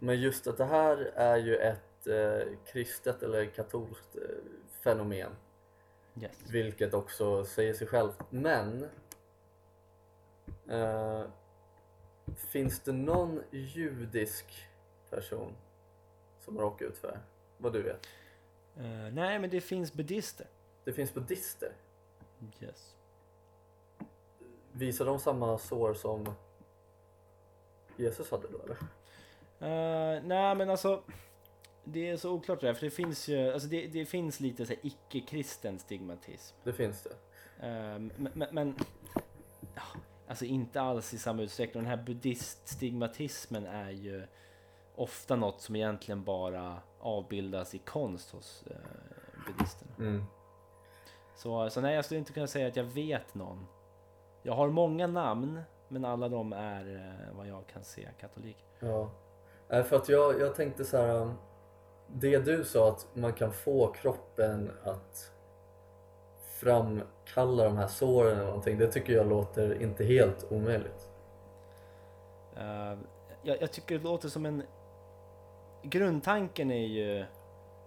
[0.00, 4.22] Men just att det här är ju ett eh, kristet eller katolskt eh,
[4.82, 5.32] fenomen.
[6.20, 6.32] Yes.
[6.50, 8.18] Vilket också säger sig självt.
[8.30, 8.88] Men
[10.68, 11.22] eh,
[12.36, 14.68] Finns det någon judisk
[15.10, 15.52] person
[16.38, 17.18] som har råkat ut för det?
[17.56, 18.06] Vad du vet?
[18.78, 20.46] Eh, nej men det finns buddhister.
[20.84, 21.72] Det finns buddhister.
[22.60, 22.94] Yes.
[24.72, 26.34] Visar de samma sår som
[27.96, 28.76] Jesus hade då eller?
[29.60, 31.02] Eh, nej men alltså
[31.84, 34.66] det är så oklart det där, för det finns ju, alltså det, det finns lite
[34.66, 36.56] så här icke-kristen stigmatism.
[36.64, 37.16] Det finns det.
[37.60, 38.74] Men, men, men
[39.74, 39.82] ja,
[40.28, 41.82] alltså inte alls i samma utsträckning.
[41.82, 44.26] Den här buddhiststigmatismen är ju
[44.94, 48.76] ofta något som egentligen bara avbildas i konst hos eh,
[49.46, 49.92] buddhisterna.
[49.98, 50.24] Mm.
[51.36, 53.66] Så, så nej, jag skulle inte kunna säga att jag vet någon.
[54.42, 58.64] Jag har många namn, men alla de är eh, vad jag kan se katoliker.
[58.80, 59.10] Ja.
[59.68, 61.14] Nej, för att jag, jag tänkte så här.
[61.14, 61.32] um,
[62.08, 65.32] Det du sa att man kan få kroppen att
[66.60, 68.78] framkalla de här såren eller någonting.
[68.78, 71.10] Det tycker jag låter inte helt omöjligt.
[72.56, 72.98] Eh,
[73.42, 74.62] jag, jag tycker det låter som en...
[75.82, 77.24] Grundtanken är ju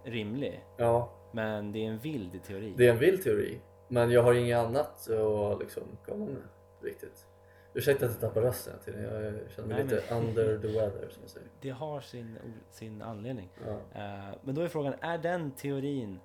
[0.04, 2.74] rimlig, Ja, men det är en vild teori.
[2.78, 3.60] det är en vild teori.
[3.88, 6.42] Men jag har inget annat att liksom komma med
[6.82, 7.28] riktigt.
[7.74, 11.10] Ursäkta att jag tappar rösten till Jag känner mig Nej, lite men- under the weather
[11.10, 11.48] som man säger.
[11.62, 12.38] Det har sin,
[12.72, 13.50] sin anledning.
[13.66, 14.00] Ja.
[14.02, 16.20] Eh, men då är frågan, är den teorin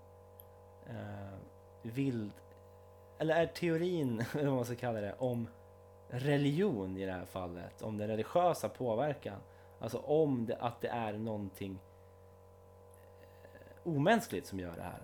[0.89, 1.39] eh,
[1.83, 2.33] vild?
[3.19, 5.49] Eller är teorin, vad man ska kalla det, om
[6.09, 9.39] religion i det här fallet, om den religiösa påverkan,
[9.79, 11.79] alltså om det, att det är någonting
[13.43, 15.03] eh, omänskligt som gör det här.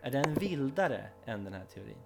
[0.00, 1.98] Är den vildare än den här teorin?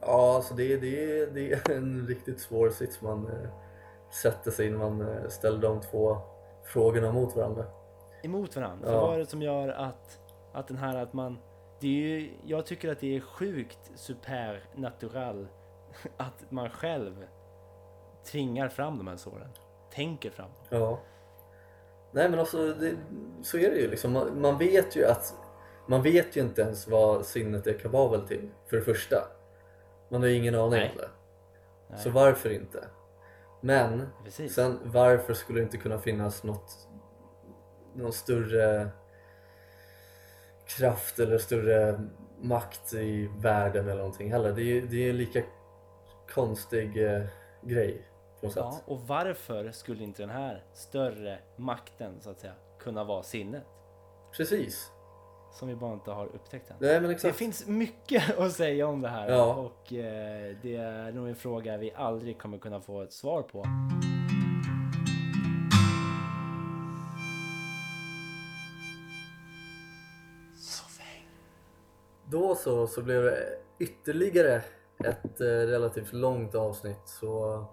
[0.00, 3.50] Ja, alltså det, det, det är en riktigt svår sits man eh,
[4.10, 6.18] sätter sig in när man eh, ställer de två
[6.64, 7.64] frågorna mot varandra.
[8.22, 8.88] Emot varandra?
[8.88, 8.92] Ja.
[8.92, 10.20] För vad är det som gör att,
[10.52, 11.38] att den här att man...
[11.80, 15.48] Det är ju, jag tycker att det är sjukt supernatural
[16.16, 17.26] att man själv
[18.30, 19.48] tvingar fram de här såren.
[19.94, 20.80] Tänker fram dem.
[20.80, 21.00] Ja.
[22.12, 22.96] Nej men alltså, det,
[23.42, 24.12] så är det ju liksom.
[24.12, 25.34] Man, man vet ju att
[25.86, 29.16] man vet ju inte ens vad sinnet är kapabel till, för det första.
[30.08, 30.90] Man har ju ingen aning Nej.
[30.90, 31.08] om det.
[31.90, 31.98] Nej.
[31.98, 32.84] Så varför inte?
[33.60, 34.54] Men Precis.
[34.54, 36.88] sen varför skulle det inte kunna finnas något
[37.94, 38.88] någon större
[40.66, 42.00] kraft eller större
[42.40, 44.52] makt i världen eller någonting heller.
[44.52, 45.42] Det är ju det är en lika
[46.34, 47.22] konstig eh,
[47.62, 48.09] grej
[48.40, 48.82] på något Ja, sätt.
[48.86, 53.64] och varför skulle inte den här större makten så att säga kunna vara sinnet?
[54.36, 54.92] Precis.
[55.52, 56.76] Som vi bara inte har upptäckt än.
[56.80, 57.36] Nej men Det exakt.
[57.36, 59.54] finns mycket att säga om det här Ja.
[59.54, 63.64] och eh, det är nog en fråga vi aldrig kommer kunna få ett svar på.
[72.26, 74.62] Då så, så blev det ytterligare
[75.04, 77.64] ett eh, relativt långt avsnitt så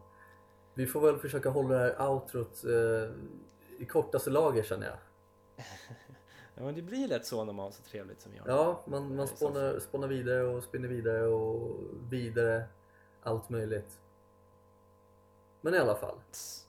[0.78, 3.10] vi får väl försöka hålla det här outrot eh,
[3.80, 4.98] i kortaste lager känner jag.
[6.60, 8.48] Ja, men det blir lätt så när man har så trevligt som jag.
[8.48, 12.64] Ja, man, man spånar, spånar vidare och spinner vidare och vidare
[13.22, 14.00] allt möjligt.
[15.62, 16.16] Men i alla fall.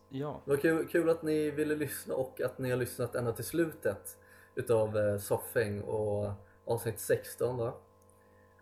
[0.09, 3.33] Ja, Det var kul, kul att ni ville lyssna och att ni har lyssnat ända
[3.33, 4.19] till slutet
[4.55, 6.31] utav eh, Soffäng och
[6.65, 7.77] avsnitt 16 då.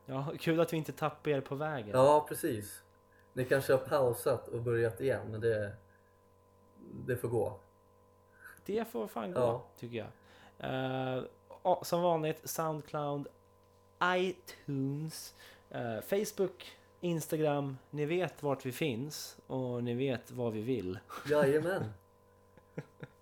[0.06, 1.90] ja, kul att vi inte tappar er på vägen.
[1.92, 2.82] Ja, precis.
[3.36, 5.72] Ni kanske har pausat och börjat igen, men det,
[7.06, 7.58] det får gå.
[8.64, 9.64] Det får fan gå, Ja.
[9.78, 10.08] tycker jag.
[10.58, 11.22] Eh,
[11.62, 13.26] ja, som vanligt, Soundcloud,
[14.04, 15.34] iTunes,
[15.70, 17.78] eh, Facebook, Instagram.
[17.90, 20.98] Ni vet vart vi finns och ni vet vad vi vill.
[21.30, 21.84] Jajamän.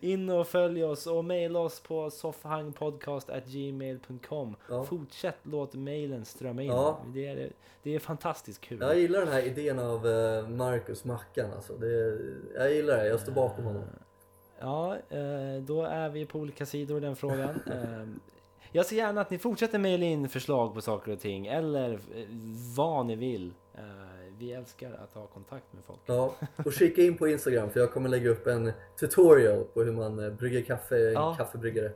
[0.00, 4.56] In och följ oss och mejla oss på soffhangpodcast.gmail.com.
[4.68, 4.84] Ja.
[4.84, 6.68] Fortsätt låt mejlen strömma in.
[6.68, 7.00] Ja.
[7.06, 7.52] Det, är,
[7.82, 8.78] det är fantastiskt kul.
[8.80, 11.76] Jag gillar den här idén av eh, Marcus Mackan alltså.
[11.76, 12.18] Det,
[12.54, 13.82] jag gillar det, jag står bakom honom.
[14.60, 17.60] Ja, eh, då är vi på olika sidor i den frågan.
[17.70, 18.06] Eh,
[18.72, 21.98] Jag ser gärna att ni fortsätter mejla in förslag på saker och ting eller eh,
[22.76, 23.52] vad ni vill.
[24.40, 26.00] Vi älskar att ha kontakt med folk.
[26.06, 26.34] Ja,
[26.64, 30.18] och kika in på Instagram för jag kommer lägga upp en tutorial på hur man
[30.24, 31.34] eh, brygger kaffe i en Ja.
[31.38, 31.92] kaffebryggare.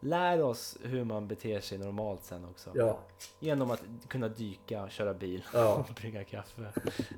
[0.00, 2.70] Lär oss hur man beter sig normalt sen också.
[2.74, 2.98] Ja,
[3.38, 5.74] Genom att kunna dyka, köra bil Ja.
[5.88, 6.62] och brygga kaffe.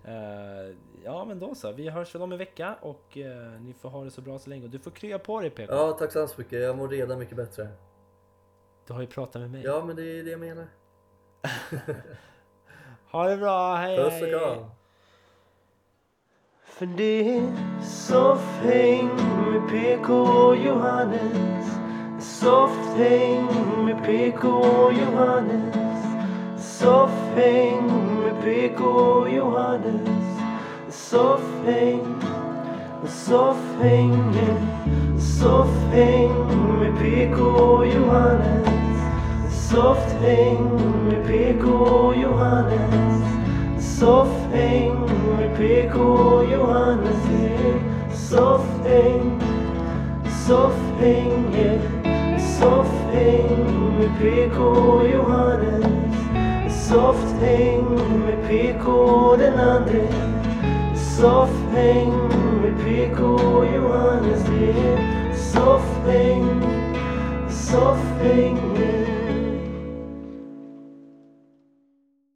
[0.04, 3.88] Eh, Ja men då så, vi hörs väl om en vecka och eh, ni får
[3.88, 4.64] ha det så bra så länge.
[4.64, 5.72] Och du får krya på dig PK.
[5.74, 6.62] ja tack så hemskt mycket.
[6.62, 7.68] Jag mår redan mycket bättre.
[8.86, 9.62] Du har ju pratat med mig.
[9.64, 10.66] Ja, men det är det jag menar.
[13.14, 14.64] Ha det bra, hej Puss och kram.
[16.64, 17.52] För det är
[17.82, 19.10] soffhäng
[19.50, 21.66] med PK och Johannes.
[22.20, 23.46] Soffhäng
[23.84, 25.76] med PK och Johannes.
[26.58, 27.86] Soffhäng
[28.24, 30.08] med PK och Johannes.
[30.88, 32.14] Soffhäng
[33.06, 34.62] Soffhänget
[35.40, 36.32] Soffhäng
[36.80, 38.73] med PK och Johannes
[39.74, 40.70] Soffhäng
[41.08, 43.24] med PK oh, Johannes
[43.78, 45.00] Soffhäng
[45.38, 47.80] med PK oh, Johannes yeah.
[48.12, 49.40] Soffhäng,
[50.46, 52.38] soffhäng yeah.
[52.38, 53.66] Soffhäng
[53.98, 57.84] med pick oh, Johannes Soffhäng
[58.26, 58.86] med PK
[59.36, 60.08] den andre
[60.94, 62.12] Soffhäng
[62.62, 63.20] med PK
[63.76, 65.34] Johannes yeah.
[65.34, 66.62] Soffhäng,
[67.48, 68.93] soffhäng yeah.